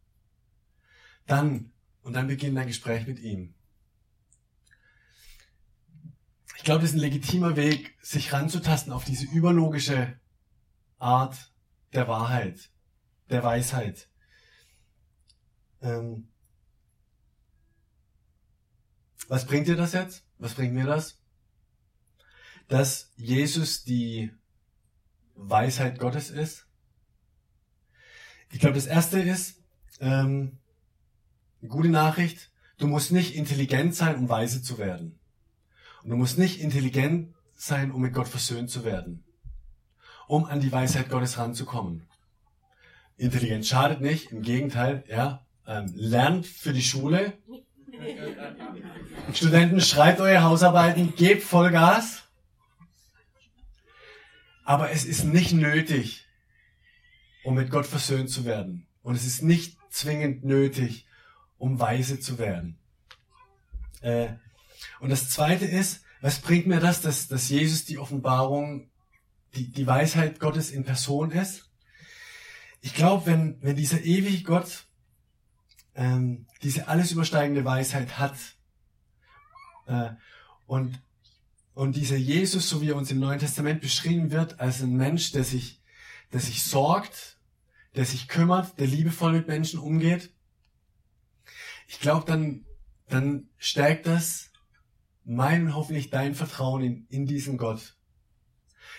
Dann, 1.27 1.73
und 2.03 2.15
dann 2.15 2.27
beginnt 2.27 2.57
dein 2.57 2.67
Gespräch 2.67 3.07
mit 3.07 3.21
ihm. 3.21 3.55
Ich 6.57 6.65
glaube, 6.65 6.81
das 6.81 6.91
ist 6.91 6.97
ein 6.97 7.01
legitimer 7.01 7.55
Weg, 7.55 7.97
sich 8.03 8.33
ranzutasten 8.33 8.93
auf 8.93 9.05
diese 9.05 9.27
überlogische 9.27 10.19
Art 10.99 11.53
der 11.93 12.09
Wahrheit, 12.09 12.71
der 13.31 13.45
Weisheit. 13.45 14.09
Ähm, 15.81 16.29
was 19.29 19.47
bringt 19.47 19.69
dir 19.69 19.77
das 19.77 19.93
jetzt? 19.93 20.25
Was 20.39 20.55
bringt 20.55 20.75
mir 20.75 20.87
das? 20.87 21.16
Dass 22.69 23.13
Jesus 23.17 23.85
die 23.85 24.33
Weisheit 25.35 25.99
Gottes 25.99 26.31
ist. 26.31 26.67
Ich 28.51 28.61
glaube, 28.61 28.75
das 28.75 28.87
erste 28.87 29.21
ist, 29.21 29.63
ähm, 30.01 30.59
eine 31.61 31.71
gute 31.71 31.89
Nachricht, 31.89 32.51
du 32.79 32.87
musst 32.87 33.13
nicht 33.13 33.35
intelligent 33.35 33.95
sein, 33.95 34.17
um 34.17 34.29
weise 34.29 34.63
zu 34.63 34.79
werden. 34.79 35.19
Und 36.03 36.11
du 36.11 36.17
musst 36.17 36.39
nicht 36.39 36.61
intelligent 36.61 37.35
sein, 37.57 37.91
um 37.91 38.03
mit 38.03 38.15
Gott 38.15 38.29
versöhnt 38.29 38.71
zu 38.71 38.85
werden. 38.85 39.25
Um 40.29 40.45
an 40.45 40.61
die 40.61 40.73
Weisheit 40.73 41.09
Gottes 41.09 41.39
ranzukommen. 41.39 42.07
Intelligenz 43.17 43.69
schadet 43.69 44.01
nicht, 44.01 44.33
im 44.33 44.43
Gegenteil, 44.43 45.05
ja. 45.09 45.47
Ähm, 45.67 45.91
lernt 45.95 46.47
für 46.47 46.73
die 46.73 46.83
Schule. 46.83 47.33
Studenten, 49.33 49.81
schreibt 49.81 50.21
eure 50.21 50.43
Hausarbeiten, 50.43 51.15
gebt 51.17 51.43
Vollgas. 51.43 52.26
Aber 54.67 54.91
es 54.91 55.05
ist 55.05 55.23
nicht 55.23 55.53
nötig, 55.53 56.27
um 57.45 57.55
mit 57.55 57.71
Gott 57.71 57.87
versöhnt 57.87 58.29
zu 58.29 58.45
werden. 58.45 58.89
Und 59.03 59.15
es 59.15 59.25
ist 59.25 59.41
nicht 59.41 59.79
zwingend 59.91 60.45
nötig, 60.45 61.07
um 61.57 61.79
weise 61.79 62.19
zu 62.19 62.39
werden. 62.39 62.77
Äh, 64.01 64.31
und 64.99 65.11
das 65.11 65.31
Zweite 65.31 65.67
ist, 65.67 66.03
was 66.21 66.41
bringt 66.41 66.67
mir 66.67 66.81
das, 66.81 67.01
dass, 67.01 67.29
dass 67.29 67.49
Jesus 67.49 67.85
die 67.85 67.99
Offenbarung, 67.99 68.91
die, 69.55 69.71
die 69.71 69.87
Weisheit 69.87 70.41
Gottes 70.41 70.73
in 70.73 70.85
Person 70.85 71.31
ist? 71.31 71.71
Ich 72.81 72.93
glaube, 72.93 73.27
wenn, 73.27 73.63
wenn 73.63 73.77
dieser 73.77 74.01
ewige 74.01 74.43
Gott 74.43 74.89
ähm, 75.95 76.49
diese 76.63 76.89
alles 76.89 77.13
übersteigende 77.13 77.65
Weisheit 77.65 78.19
hat 78.19 78.37
äh, 79.87 80.11
und 80.67 81.01
und 81.77 81.95
dieser 81.95 82.17
Jesus, 82.17 82.71
so 82.71 82.81
wie 82.81 82.89
er 82.89 82.97
uns 82.97 83.11
im 83.11 83.19
Neuen 83.19 83.39
Testament 83.39 83.83
beschrieben 83.83 84.31
wird, 84.31 84.61
als 84.61 84.81
ein 84.81 84.97
Mensch, 84.97 85.33
der 85.33 85.45
sich, 85.45 85.83
der 86.33 86.41
sich 86.41 86.65
sorgt, 86.65 87.37
der 87.95 88.07
sich 88.07 88.29
kümmert, 88.29 88.81
der 88.81 88.87
liebevoll 88.87 89.33
mit 89.33 89.47
Menschen 89.47 89.79
umgeht, 89.79 90.33
ich 91.87 92.01
glaube, 92.01 92.25
dann, 92.25 92.65
dann 93.11 93.51
stärkt 93.59 94.07
das 94.07 94.53
mein 95.25 95.75
hoffentlich 95.75 96.09
dein 96.09 96.35
Vertrauen 96.35 96.83
in, 96.83 97.07
in 97.11 97.27
diesen 97.27 97.59
Gott. 97.59 97.99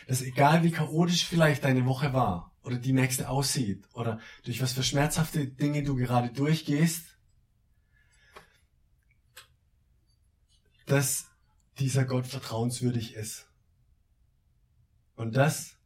Dass 0.08 0.22
egal 0.22 0.62
wie 0.62 0.70
chaotisch 0.70 1.26
vielleicht 1.26 1.64
deine 1.64 1.88
Woche 1.88 2.14
war 2.14 2.56
oder 2.62 2.78
die 2.78 2.94
nächste 2.94 3.30
aussieht 3.30 3.90
oder 3.94 4.20
durch 4.44 4.62
was 4.62 4.74
für 4.74 4.84
schmerzhafte 4.84 5.48
Dinge 5.48 5.82
du 5.82 5.96
gerade 5.96 6.30
durchgehst, 6.30 7.18
dass 10.86 11.32
dieser 11.80 12.06
Gott 12.06 12.28
vertrauenswürdig 12.28 13.16
ist. 13.16 13.48
Und 15.16 15.36
das, 15.36 15.78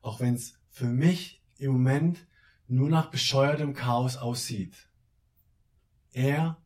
auch 0.00 0.20
wenn 0.20 0.34
es 0.34 0.58
für 0.70 0.86
mich 0.86 1.42
im 1.58 1.72
Moment 1.72 2.26
nur 2.66 2.88
nach 2.88 3.10
bescheuertem 3.10 3.74
Chaos 3.74 4.16
aussieht. 4.16 4.88
Er 6.12 6.60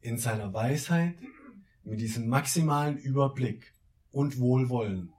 in 0.00 0.18
seiner 0.18 0.52
Weisheit, 0.52 1.18
mit 1.84 2.00
diesem 2.00 2.28
maximalen 2.28 2.98
Überblick 2.98 3.74
und 4.10 4.38
Wohlwollen 4.38 5.12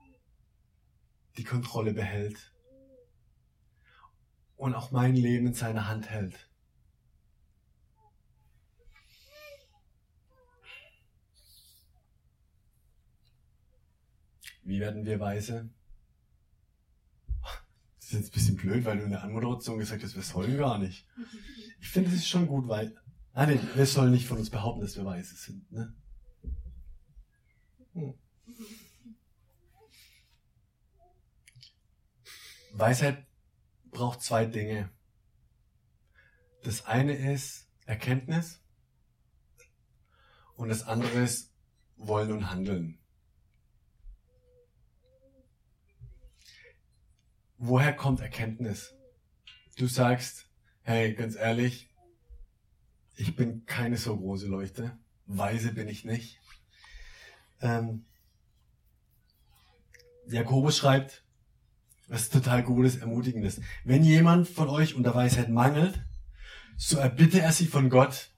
die 1.38 1.44
Kontrolle 1.44 1.94
behält 1.94 2.54
und 4.58 4.76
auch 4.76 4.92
mein 4.92 5.16
Leben 5.16 5.48
in 5.48 5.54
seiner 5.54 5.88
Hand 5.88 6.10
hält. 6.10 6.51
Wie 14.64 14.80
werden 14.80 15.06
wir 15.06 15.20
weise? 15.20 15.70
Das 17.98 18.08
ist 18.08 18.14
jetzt 18.14 18.30
ein 18.30 18.34
bisschen 18.34 18.56
blöd, 18.58 18.86
weil 18.86 18.98
du 18.98 19.04
in 19.06 19.12
der 19.12 19.24
Anmoderation 19.24 19.80
gesagt 19.80 20.04
hast, 20.04 20.16
wir 20.16 20.22
sollen 20.22 20.58
gar 20.58 20.78
nicht. 20.78 21.08
Ich 21.80 21.90
finde, 21.90 22.10
es 22.10 22.18
ist 22.18 22.28
schon 22.28 22.48
gut, 22.48 22.68
weil, 22.68 22.96
ah 23.34 23.46
nee, 23.46 23.60
wir 23.76 23.86
sollen 23.86 24.12
nicht 24.12 24.28
von 24.28 24.38
uns 24.38 24.50
behaupten, 24.50 24.82
dass 24.82 24.96
wir 24.96 25.06
weise 25.06 25.36
sind, 25.36 25.72
ne? 25.72 25.96
Hm. 27.94 28.14
Weisheit 32.74 33.26
braucht 33.92 34.22
zwei 34.22 34.46
Dinge. 34.46 34.90
Das 36.64 36.86
eine 36.86 37.16
ist 37.16 37.68
Erkenntnis 37.86 38.62
und 40.56 40.70
das 40.70 40.84
andere 40.84 41.22
ist 41.22 41.52
Wollen 41.98 42.32
und 42.32 42.50
Handeln. 42.50 43.01
Woher 47.62 47.94
kommt 47.94 48.20
Erkenntnis? 48.20 48.96
Du 49.78 49.88
sagst, 49.88 50.48
hey, 50.82 51.14
ganz 51.14 51.36
ehrlich, 51.36 51.90
ich 53.16 53.36
bin 53.36 53.66
keine 53.66 53.98
so 53.98 54.18
große 54.18 54.48
Leuchte, 54.48 54.98
weise 55.28 55.72
bin 55.72 55.88
ich 55.88 56.04
nicht. 56.04 56.40
Ähm, 57.62 58.06
Jakobus 60.28 60.78
schreibt, 60.78 61.24
was 62.08 62.30
total 62.30 62.64
Gutes, 62.64 62.98
Ermutigendes. 62.98 63.62
Wenn 63.86 64.04
jemand 64.04 64.48
von 64.48 64.68
euch 64.68 64.96
unter 64.96 65.14
Weisheit 65.14 65.50
mangelt, 65.50 66.04
so 66.78 66.98
erbitte 66.98 67.42
er 67.42 67.52
sie 67.52 67.68
von 67.68 67.90
Gott, 67.90 68.32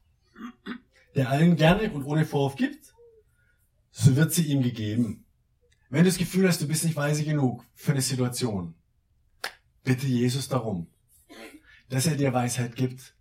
der 1.15 1.29
allen 1.29 1.55
gerne 1.55 1.91
und 1.91 2.03
ohne 2.03 2.25
Vorwurf 2.25 2.57
gibt, 2.57 2.93
so 3.91 4.17
wird 4.17 4.33
sie 4.33 4.47
ihm 4.47 4.61
gegeben. 4.61 5.25
Wenn 5.89 6.03
du 6.03 6.09
das 6.09 6.17
Gefühl 6.17 6.47
hast, 6.47 6.61
du 6.61 6.67
bist 6.67 6.83
nicht 6.83 6.95
weise 6.97 7.23
genug 7.23 7.63
für 7.73 7.91
eine 7.91 8.01
Situation, 8.01 8.75
bitte 9.83 10.07
Jesus 10.07 10.47
darum, 10.47 10.87
dass 11.89 12.07
er 12.07 12.15
dir 12.15 12.33
Weisheit 12.33 12.75
gibt. 12.75 13.15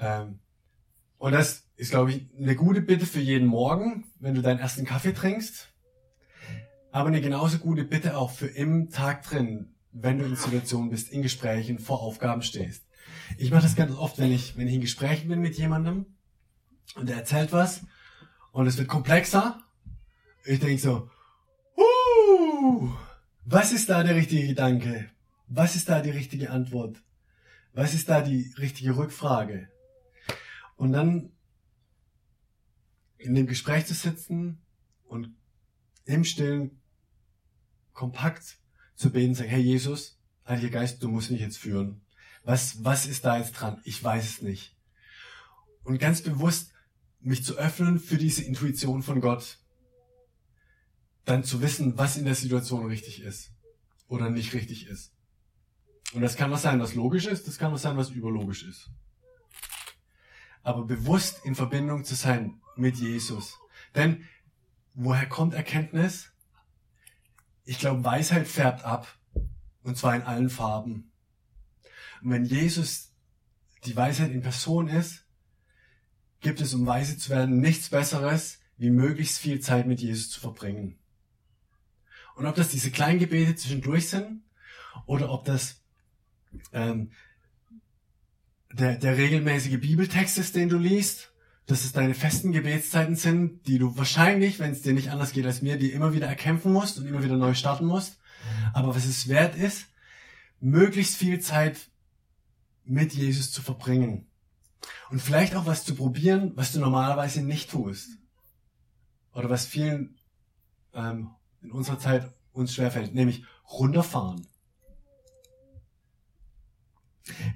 Ähm, 0.00 0.40
und 1.18 1.32
das 1.32 1.64
ist, 1.76 1.90
glaube 1.90 2.12
ich, 2.12 2.26
eine 2.38 2.56
gute 2.56 2.82
Bitte 2.82 3.06
für 3.06 3.20
jeden 3.20 3.46
Morgen, 3.46 4.04
wenn 4.18 4.34
du 4.34 4.42
deinen 4.42 4.60
ersten 4.60 4.84
Kaffee 4.84 5.12
trinkst. 5.12 5.68
Aber 6.90 7.08
eine 7.08 7.20
genauso 7.20 7.58
gute 7.58 7.84
Bitte 7.84 8.16
auch 8.16 8.30
für 8.30 8.46
im 8.46 8.90
Tag 8.90 9.22
drin, 9.22 9.74
wenn 9.92 10.18
du 10.18 10.24
in 10.24 10.36
Situationen 10.36 10.90
bist, 10.90 11.10
in 11.10 11.22
Gesprächen, 11.22 11.78
vor 11.78 12.00
Aufgaben 12.00 12.42
stehst. 12.42 12.86
Ich 13.38 13.50
mache 13.50 13.62
das 13.62 13.76
ganz 13.76 13.92
oft, 13.92 14.18
wenn 14.18 14.32
ich, 14.32 14.56
wenn 14.56 14.68
ich 14.68 14.74
in 14.74 14.80
Gesprächen 14.80 15.28
bin 15.28 15.40
mit 15.40 15.56
jemandem 15.56 16.06
und 16.94 17.10
er 17.10 17.16
erzählt 17.16 17.52
was 17.52 17.82
und 18.52 18.66
es 18.66 18.78
wird 18.78 18.88
komplexer. 18.88 19.60
Ich 20.44 20.60
denke 20.60 20.80
so, 20.80 21.10
uh, 21.76 22.90
was 23.44 23.72
ist 23.72 23.90
da 23.90 24.02
der 24.02 24.14
richtige 24.14 24.46
Gedanke? 24.46 25.10
Was 25.48 25.76
ist 25.76 25.88
da 25.88 26.00
die 26.00 26.10
richtige 26.10 26.50
Antwort? 26.50 27.02
Was 27.72 27.94
ist 27.94 28.08
da 28.08 28.20
die 28.20 28.52
richtige 28.58 28.96
Rückfrage? 28.96 29.68
Und 30.76 30.92
dann 30.92 31.32
in 33.18 33.34
dem 33.34 33.46
Gespräch 33.46 33.86
zu 33.86 33.94
sitzen 33.94 34.60
und 35.04 35.34
im 36.04 36.24
Stillen 36.24 36.80
kompakt 37.92 38.58
zu 38.94 39.10
beten, 39.10 39.34
sagen, 39.34 39.50
Herr 39.50 39.58
Jesus, 39.58 40.18
Heiliger 40.46 40.80
Geist, 40.80 41.02
du 41.02 41.08
musst 41.08 41.30
mich 41.30 41.40
jetzt 41.40 41.58
führen. 41.58 42.02
Was, 42.44 42.84
was 42.84 43.06
ist 43.06 43.24
da 43.24 43.38
jetzt 43.38 43.52
dran? 43.52 43.80
Ich 43.84 44.02
weiß 44.02 44.24
es 44.24 44.42
nicht. 44.42 44.76
Und 45.82 45.98
ganz 45.98 46.22
bewusst 46.22 46.72
mich 47.20 47.44
zu 47.44 47.56
öffnen 47.56 47.98
für 47.98 48.16
diese 48.16 48.44
Intuition 48.44 49.02
von 49.02 49.20
Gott. 49.20 49.58
Dann 51.24 51.42
zu 51.42 51.60
wissen, 51.60 51.98
was 51.98 52.16
in 52.16 52.24
der 52.24 52.36
Situation 52.36 52.86
richtig 52.86 53.22
ist 53.22 53.50
oder 54.06 54.30
nicht 54.30 54.54
richtig 54.54 54.86
ist. 54.86 55.15
Und 56.12 56.22
das 56.22 56.36
kann 56.36 56.50
was 56.50 56.62
sein, 56.62 56.80
was 56.80 56.94
logisch 56.94 57.26
ist, 57.26 57.46
das 57.46 57.58
kann 57.58 57.72
was 57.72 57.82
sein, 57.82 57.96
was 57.96 58.10
überlogisch 58.10 58.62
ist. 58.62 58.90
aber 60.66 60.84
bewusst 60.84 61.44
in 61.44 61.54
Verbindung 61.54 62.04
zu 62.04 62.16
sein 62.16 62.60
mit 62.74 62.96
Jesus. 62.96 63.56
Denn 63.94 64.24
woher 64.94 65.28
kommt 65.28 65.54
Erkenntnis? 65.54 66.32
Ich 67.64 67.78
glaube, 67.78 68.02
Weisheit 68.02 68.48
färbt 68.48 68.84
ab. 68.84 69.06
Und 69.84 69.96
zwar 69.96 70.16
in 70.16 70.22
allen 70.22 70.50
Farben. 70.50 71.12
Und 72.20 72.30
wenn 72.30 72.44
Jesus 72.44 73.12
die 73.84 73.94
Weisheit 73.94 74.32
in 74.32 74.42
Person 74.42 74.88
ist, 74.88 75.24
gibt 76.40 76.60
es, 76.60 76.74
um 76.74 76.84
weise 76.84 77.16
zu 77.16 77.30
werden, 77.30 77.60
nichts 77.60 77.90
Besseres, 77.90 78.58
wie 78.76 78.90
möglichst 78.90 79.38
viel 79.38 79.60
Zeit 79.60 79.86
mit 79.86 80.00
Jesus 80.00 80.30
zu 80.30 80.40
verbringen. 80.40 80.98
Und 82.34 82.46
ob 82.46 82.56
das 82.56 82.70
diese 82.70 82.90
kleinen 82.90 83.20
Gebete 83.20 83.54
zwischendurch 83.54 84.08
sind 84.08 84.42
oder 85.06 85.30
ob 85.30 85.44
das 85.44 85.84
ähm, 86.72 87.10
der, 88.72 88.96
der 88.96 89.16
regelmäßige 89.16 89.80
Bibeltext 89.80 90.38
ist, 90.38 90.54
den 90.54 90.68
du 90.68 90.78
liest, 90.78 91.32
dass 91.66 91.84
es 91.84 91.92
deine 91.92 92.14
festen 92.14 92.52
Gebetszeiten 92.52 93.16
sind, 93.16 93.66
die 93.66 93.78
du 93.78 93.96
wahrscheinlich, 93.96 94.58
wenn 94.58 94.72
es 94.72 94.82
dir 94.82 94.92
nicht 94.92 95.10
anders 95.10 95.32
geht 95.32 95.46
als 95.46 95.62
mir, 95.62 95.76
die 95.76 95.92
immer 95.92 96.12
wieder 96.12 96.26
erkämpfen 96.26 96.72
musst 96.72 96.98
und 96.98 97.06
immer 97.06 97.24
wieder 97.24 97.36
neu 97.36 97.54
starten 97.54 97.86
musst. 97.86 98.18
Aber 98.72 98.94
was 98.94 99.04
es 99.04 99.28
wert 99.28 99.56
ist, 99.56 99.86
möglichst 100.60 101.16
viel 101.16 101.40
Zeit 101.40 101.90
mit 102.84 103.12
Jesus 103.12 103.50
zu 103.50 103.62
verbringen. 103.62 104.28
Und 105.10 105.20
vielleicht 105.20 105.56
auch 105.56 105.66
was 105.66 105.84
zu 105.84 105.94
probieren, 105.94 106.52
was 106.54 106.72
du 106.72 106.78
normalerweise 106.78 107.42
nicht 107.42 107.70
tust. 107.70 108.10
Oder 109.32 109.50
was 109.50 109.66
vielen 109.66 110.18
ähm, 110.94 111.30
in 111.62 111.72
unserer 111.72 111.98
Zeit 111.98 112.32
uns 112.52 112.74
schwerfällt, 112.74 113.14
nämlich 113.14 113.44
runterfahren. 113.68 114.46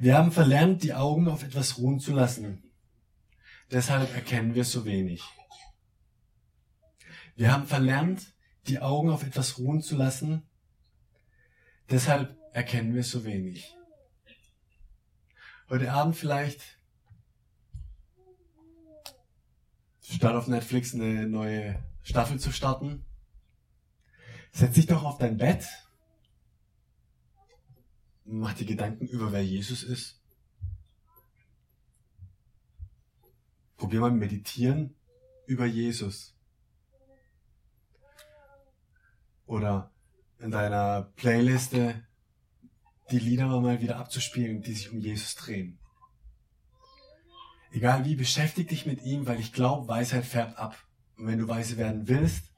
Wir 0.00 0.16
haben 0.16 0.32
verlernt, 0.32 0.82
die 0.82 0.94
Augen 0.94 1.28
auf 1.28 1.42
etwas 1.42 1.78
ruhen 1.78 2.00
zu 2.00 2.12
lassen. 2.12 2.64
Deshalb 3.70 4.14
erkennen 4.14 4.54
wir 4.54 4.64
so 4.64 4.84
wenig. 4.84 5.22
Wir 7.36 7.52
haben 7.52 7.66
verlernt, 7.66 8.34
die 8.66 8.80
Augen 8.80 9.10
auf 9.10 9.22
etwas 9.22 9.58
ruhen 9.58 9.80
zu 9.80 9.96
lassen. 9.96 10.42
Deshalb 11.88 12.36
erkennen 12.52 12.94
wir 12.94 13.04
so 13.04 13.24
wenig. 13.24 13.74
Heute 15.68 15.92
Abend 15.92 16.16
vielleicht 16.16 16.60
statt 20.02 20.34
auf 20.34 20.48
Netflix 20.48 20.94
eine 20.94 21.28
neue 21.28 21.80
Staffel 22.02 22.40
zu 22.40 22.52
starten. 22.52 23.04
Setz 24.52 24.74
dich 24.74 24.86
doch 24.86 25.04
auf 25.04 25.18
dein 25.18 25.36
Bett. 25.36 25.64
Mach 28.32 28.54
dir 28.54 28.64
Gedanken 28.64 29.08
über 29.08 29.32
wer 29.32 29.44
Jesus 29.44 29.82
ist. 29.82 30.20
Probier 33.76 33.98
mal 33.98 34.12
meditieren 34.12 34.94
über 35.46 35.66
Jesus. 35.66 36.36
Oder 39.46 39.90
in 40.38 40.52
deiner 40.52 41.10
Playliste 41.16 42.06
die 43.10 43.18
Lieder 43.18 43.48
mal 43.60 43.80
wieder 43.80 43.96
abzuspielen, 43.96 44.62
die 44.62 44.74
sich 44.74 44.92
um 44.92 45.00
Jesus 45.00 45.34
drehen. 45.34 45.80
Egal 47.72 48.04
wie, 48.04 48.14
beschäftig 48.14 48.68
dich 48.68 48.86
mit 48.86 49.02
ihm, 49.02 49.26
weil 49.26 49.40
ich 49.40 49.52
glaube, 49.52 49.88
Weisheit 49.88 50.24
färbt 50.24 50.56
ab. 50.56 50.78
Und 51.16 51.26
wenn 51.26 51.40
du 51.40 51.48
weise 51.48 51.76
werden 51.76 52.06
willst, 52.06 52.52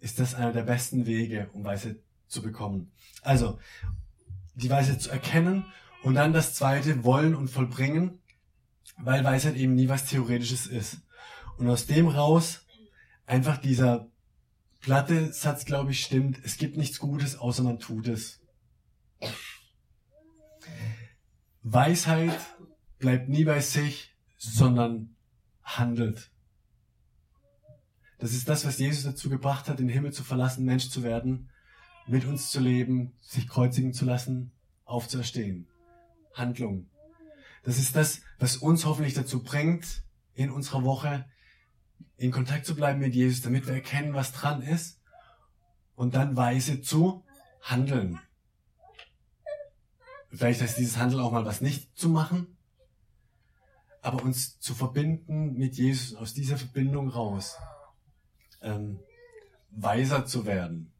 ist 0.00 0.18
das 0.18 0.34
einer 0.34 0.52
der 0.54 0.62
besten 0.62 1.04
Wege, 1.04 1.50
um 1.52 1.62
Weisheit 1.62 1.98
zu 2.26 2.40
bekommen. 2.40 2.90
Also, 3.20 3.58
die 4.56 4.70
Weisheit 4.70 5.00
zu 5.00 5.10
erkennen 5.10 5.64
und 6.02 6.14
dann 6.14 6.32
das 6.32 6.54
zweite, 6.54 7.04
wollen 7.04 7.34
und 7.34 7.48
vollbringen, 7.48 8.20
weil 8.98 9.22
Weisheit 9.22 9.56
eben 9.56 9.74
nie 9.74 9.88
was 9.88 10.06
Theoretisches 10.06 10.66
ist. 10.66 10.98
Und 11.58 11.68
aus 11.68 11.86
dem 11.86 12.08
raus 12.08 12.66
einfach 13.26 13.58
dieser 13.58 14.08
platte 14.80 15.32
Satz, 15.32 15.64
glaube 15.64 15.92
ich, 15.92 16.00
stimmt. 16.00 16.38
Es 16.44 16.56
gibt 16.56 16.76
nichts 16.76 16.98
Gutes, 16.98 17.36
außer 17.36 17.62
man 17.62 17.78
tut 17.78 18.08
es. 18.08 18.40
Weisheit 21.62 22.38
bleibt 22.98 23.28
nie 23.28 23.44
bei 23.44 23.60
sich, 23.60 24.14
sondern 24.36 25.16
handelt. 25.62 26.30
Das 28.18 28.32
ist 28.32 28.48
das, 28.48 28.64
was 28.64 28.78
Jesus 28.78 29.04
dazu 29.04 29.28
gebracht 29.28 29.68
hat, 29.68 29.78
den 29.78 29.88
Himmel 29.88 30.12
zu 30.12 30.24
verlassen, 30.24 30.64
Mensch 30.64 30.88
zu 30.88 31.02
werden, 31.02 31.50
mit 32.06 32.24
uns 32.24 32.50
zu 32.50 32.60
leben, 32.60 33.12
sich 33.20 33.48
kreuzigen 33.48 33.92
zu 33.92 34.04
lassen, 34.04 34.52
aufzuerstehen. 34.84 35.66
Handlung. 36.34 36.88
Das 37.64 37.78
ist 37.78 37.96
das, 37.96 38.20
was 38.38 38.56
uns 38.56 38.84
hoffentlich 38.84 39.14
dazu 39.14 39.42
bringt, 39.42 40.02
in 40.34 40.50
unserer 40.50 40.84
Woche 40.84 41.24
in 42.16 42.30
Kontakt 42.30 42.66
zu 42.66 42.74
bleiben 42.74 43.00
mit 43.00 43.14
Jesus, 43.14 43.42
damit 43.42 43.66
wir 43.66 43.74
erkennen, 43.74 44.14
was 44.14 44.32
dran 44.32 44.62
ist 44.62 45.00
und 45.94 46.14
dann 46.14 46.36
weise 46.36 46.80
zu 46.80 47.24
handeln. 47.60 48.20
Vielleicht 50.30 50.60
heißt 50.60 50.78
dieses 50.78 50.98
Handeln 50.98 51.20
auch 51.20 51.32
mal 51.32 51.44
was 51.44 51.60
nicht 51.60 51.96
zu 51.96 52.08
machen, 52.08 52.56
aber 54.02 54.22
uns 54.22 54.60
zu 54.60 54.74
verbinden 54.74 55.54
mit 55.54 55.76
Jesus 55.76 56.14
aus 56.14 56.34
dieser 56.34 56.58
Verbindung 56.58 57.08
raus 57.08 57.56
ähm, 58.60 59.00
weiser 59.70 60.26
zu 60.26 60.46
werden. 60.46 60.92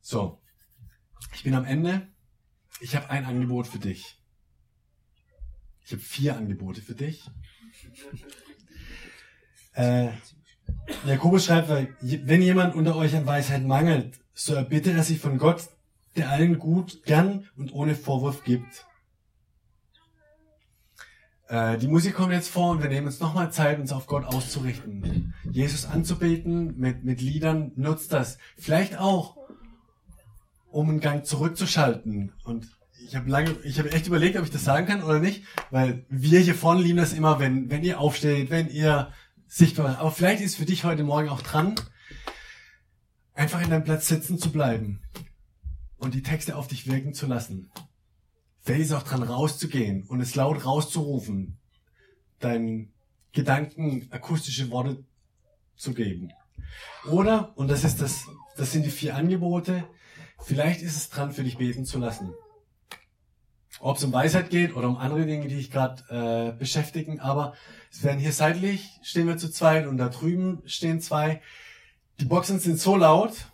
So, 0.00 0.40
ich 1.34 1.42
bin 1.42 1.54
am 1.54 1.64
Ende. 1.64 2.08
Ich 2.80 2.96
habe 2.96 3.10
ein 3.10 3.24
Angebot 3.24 3.66
für 3.66 3.78
dich. 3.78 4.18
Ich 5.84 5.92
habe 5.92 6.02
vier 6.02 6.36
Angebote 6.36 6.80
für 6.80 6.94
dich. 6.94 7.30
Äh, 9.72 10.08
Jakobus 11.04 11.46
schreibt, 11.46 11.68
wenn 12.00 12.42
jemand 12.42 12.74
unter 12.74 12.96
euch 12.96 13.14
an 13.14 13.26
Weisheit 13.26 13.64
mangelt, 13.64 14.20
so 14.34 14.54
erbitte 14.54 14.92
er 14.92 15.02
sich 15.02 15.18
von 15.18 15.38
Gott, 15.38 15.68
der 16.16 16.30
allen 16.30 16.58
gut, 16.58 17.02
gern 17.04 17.48
und 17.56 17.72
ohne 17.72 17.94
Vorwurf 17.94 18.44
gibt. 18.44 18.86
Äh, 21.48 21.78
die 21.78 21.88
Musik 21.88 22.14
kommt 22.14 22.32
jetzt 22.32 22.48
vor 22.48 22.70
und 22.70 22.82
wir 22.82 22.88
nehmen 22.88 23.08
uns 23.08 23.20
nochmal 23.20 23.50
Zeit, 23.52 23.80
uns 23.80 23.92
auf 23.92 24.06
Gott 24.06 24.24
auszurichten. 24.24 25.34
Jesus 25.50 25.84
anzubeten 25.84 26.78
mit, 26.78 27.04
mit 27.04 27.20
Liedern, 27.20 27.72
nutzt 27.74 28.12
das. 28.12 28.38
Vielleicht 28.56 28.98
auch, 28.98 29.36
um 30.70 30.88
einen 30.88 31.00
Gang 31.00 31.24
zurückzuschalten. 31.24 32.32
Und 32.44 32.68
ich 33.06 33.16
habe 33.16 33.30
lange, 33.30 33.56
ich 33.64 33.78
habe 33.78 33.92
echt 33.92 34.06
überlegt, 34.06 34.36
ob 34.36 34.44
ich 34.44 34.50
das 34.50 34.64
sagen 34.64 34.86
kann 34.86 35.02
oder 35.02 35.18
nicht, 35.18 35.44
weil 35.70 36.04
wir 36.08 36.40
hier 36.40 36.54
vorne 36.54 36.82
lieben 36.82 36.98
das 36.98 37.12
immer, 37.12 37.38
wenn, 37.40 37.70
wenn 37.70 37.84
ihr 37.84 38.00
aufsteht, 38.00 38.50
wenn 38.50 38.68
ihr 38.68 39.12
sichtbar 39.46 39.98
Aber 39.98 40.12
vielleicht 40.12 40.42
ist 40.42 40.56
für 40.56 40.64
dich 40.64 40.84
heute 40.84 41.02
Morgen 41.02 41.28
auch 41.28 41.42
dran, 41.42 41.74
einfach 43.34 43.60
in 43.62 43.70
deinem 43.70 43.84
Platz 43.84 44.06
sitzen 44.06 44.38
zu 44.38 44.52
bleiben 44.52 45.02
und 45.98 46.14
die 46.14 46.22
Texte 46.22 46.56
auf 46.56 46.68
dich 46.68 46.86
wirken 46.86 47.14
zu 47.14 47.26
lassen. 47.26 47.70
Vielleicht 48.60 48.82
ist 48.82 48.92
auch 48.92 49.02
dran 49.02 49.22
rauszugehen 49.22 50.04
und 50.04 50.20
es 50.20 50.34
laut 50.34 50.64
rauszurufen, 50.64 51.58
deinen 52.38 52.92
Gedanken 53.32 54.06
akustische 54.10 54.70
Worte 54.70 55.04
zu 55.76 55.94
geben. 55.94 56.30
Oder, 57.10 57.56
und 57.56 57.68
das 57.68 57.84
ist 57.84 58.00
das, 58.00 58.26
das 58.56 58.72
sind 58.72 58.84
die 58.84 58.90
vier 58.90 59.16
Angebote, 59.16 59.84
vielleicht 60.42 60.82
ist 60.82 60.96
es 60.96 61.10
dran, 61.10 61.32
für 61.32 61.44
dich 61.44 61.58
beten 61.58 61.84
zu 61.84 61.98
lassen. 61.98 62.32
Ob 63.80 63.96
es 63.96 64.04
um 64.04 64.12
Weisheit 64.12 64.50
geht 64.50 64.76
oder 64.76 64.88
um 64.88 64.96
andere 64.96 65.24
Dinge, 65.24 65.48
die 65.48 65.56
dich 65.56 65.70
gerade 65.70 66.52
äh, 66.54 66.58
beschäftigen, 66.58 67.20
aber 67.20 67.54
es 67.90 68.02
werden 68.02 68.18
hier 68.18 68.32
seitlich, 68.32 68.98
stehen 69.02 69.26
wir 69.26 69.38
zu 69.38 69.50
zweit 69.50 69.86
und 69.86 69.96
da 69.96 70.08
drüben 70.08 70.62
stehen 70.66 71.00
zwei. 71.00 71.40
Die 72.18 72.26
Boxen 72.26 72.60
sind 72.60 72.78
so 72.78 72.96
laut, 72.96 73.46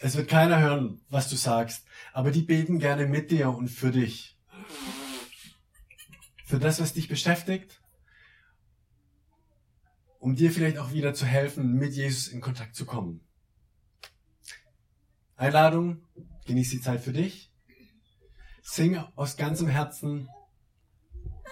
es 0.00 0.16
wird 0.16 0.28
keiner 0.28 0.60
hören, 0.60 1.00
was 1.08 1.28
du 1.28 1.36
sagst 1.36 1.86
aber 2.16 2.30
die 2.30 2.40
beten 2.40 2.78
gerne 2.78 3.06
mit 3.06 3.30
dir 3.30 3.50
und 3.50 3.68
für 3.68 3.90
dich. 3.90 4.38
Für 6.46 6.58
das, 6.58 6.80
was 6.80 6.94
dich 6.94 7.08
beschäftigt, 7.08 7.82
um 10.18 10.34
dir 10.34 10.50
vielleicht 10.50 10.78
auch 10.78 10.92
wieder 10.92 11.12
zu 11.12 11.26
helfen, 11.26 11.74
mit 11.74 11.92
Jesus 11.92 12.28
in 12.28 12.40
Kontakt 12.40 12.74
zu 12.74 12.86
kommen. 12.86 13.20
Einladung, 15.36 16.02
genieß 16.46 16.70
die 16.70 16.80
Zeit 16.80 17.00
für 17.00 17.12
dich, 17.12 17.52
sing 18.62 18.98
aus 19.16 19.36
ganzem 19.36 19.68
Herzen 19.68 20.28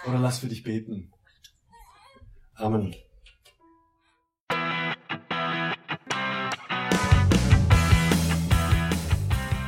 oder 0.06 0.18
lass 0.18 0.38
für 0.38 0.48
dich 0.48 0.62
beten. 0.62 1.12
Amen. 2.54 2.94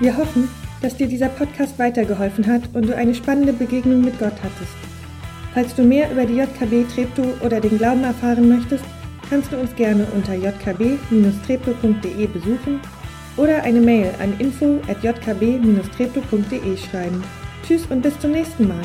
Wir 0.01 0.17
hoffen, 0.17 0.49
dass 0.81 0.97
dir 0.97 1.09
dieser 1.09 1.29
Podcast 1.29 1.79
weitergeholfen 1.79 2.47
hat 2.47 2.75
und 2.75 2.87
du 2.87 2.97
eine 2.97 3.15
spannende 3.15 3.53
Begegnung 3.53 4.01
mit 4.03 4.19
Gott 4.19 4.35
hattest. 4.43 4.77
Falls 5.53 5.75
du 5.75 5.85
mehr 5.85 6.11
über 6.11 6.25
die 6.25 6.37
JKB 6.37 6.87
Treptow 6.95 7.43
oder 7.43 7.61
den 7.61 7.77
Glauben 7.77 8.05
erfahren 8.05 8.49
möchtest, 8.49 8.85
kannst 9.29 9.53
du 9.53 9.59
uns 9.59 9.75
gerne 9.75 10.07
unter 10.15 10.35
jkb-treptow.de 10.35 12.27
besuchen 12.29 12.81
oder 13.37 13.63
eine 13.63 13.81
Mail 13.81 14.15
an 14.21 14.35
info 14.39 14.81
at 14.89 15.03
jkb-treptow.de 15.03 16.77
schreiben. 16.77 17.23
Tschüss 17.67 17.87
und 17.87 18.03
bis 18.03 18.19
zum 18.21 18.33
nächsten 18.33 18.69
Mal. 18.69 18.83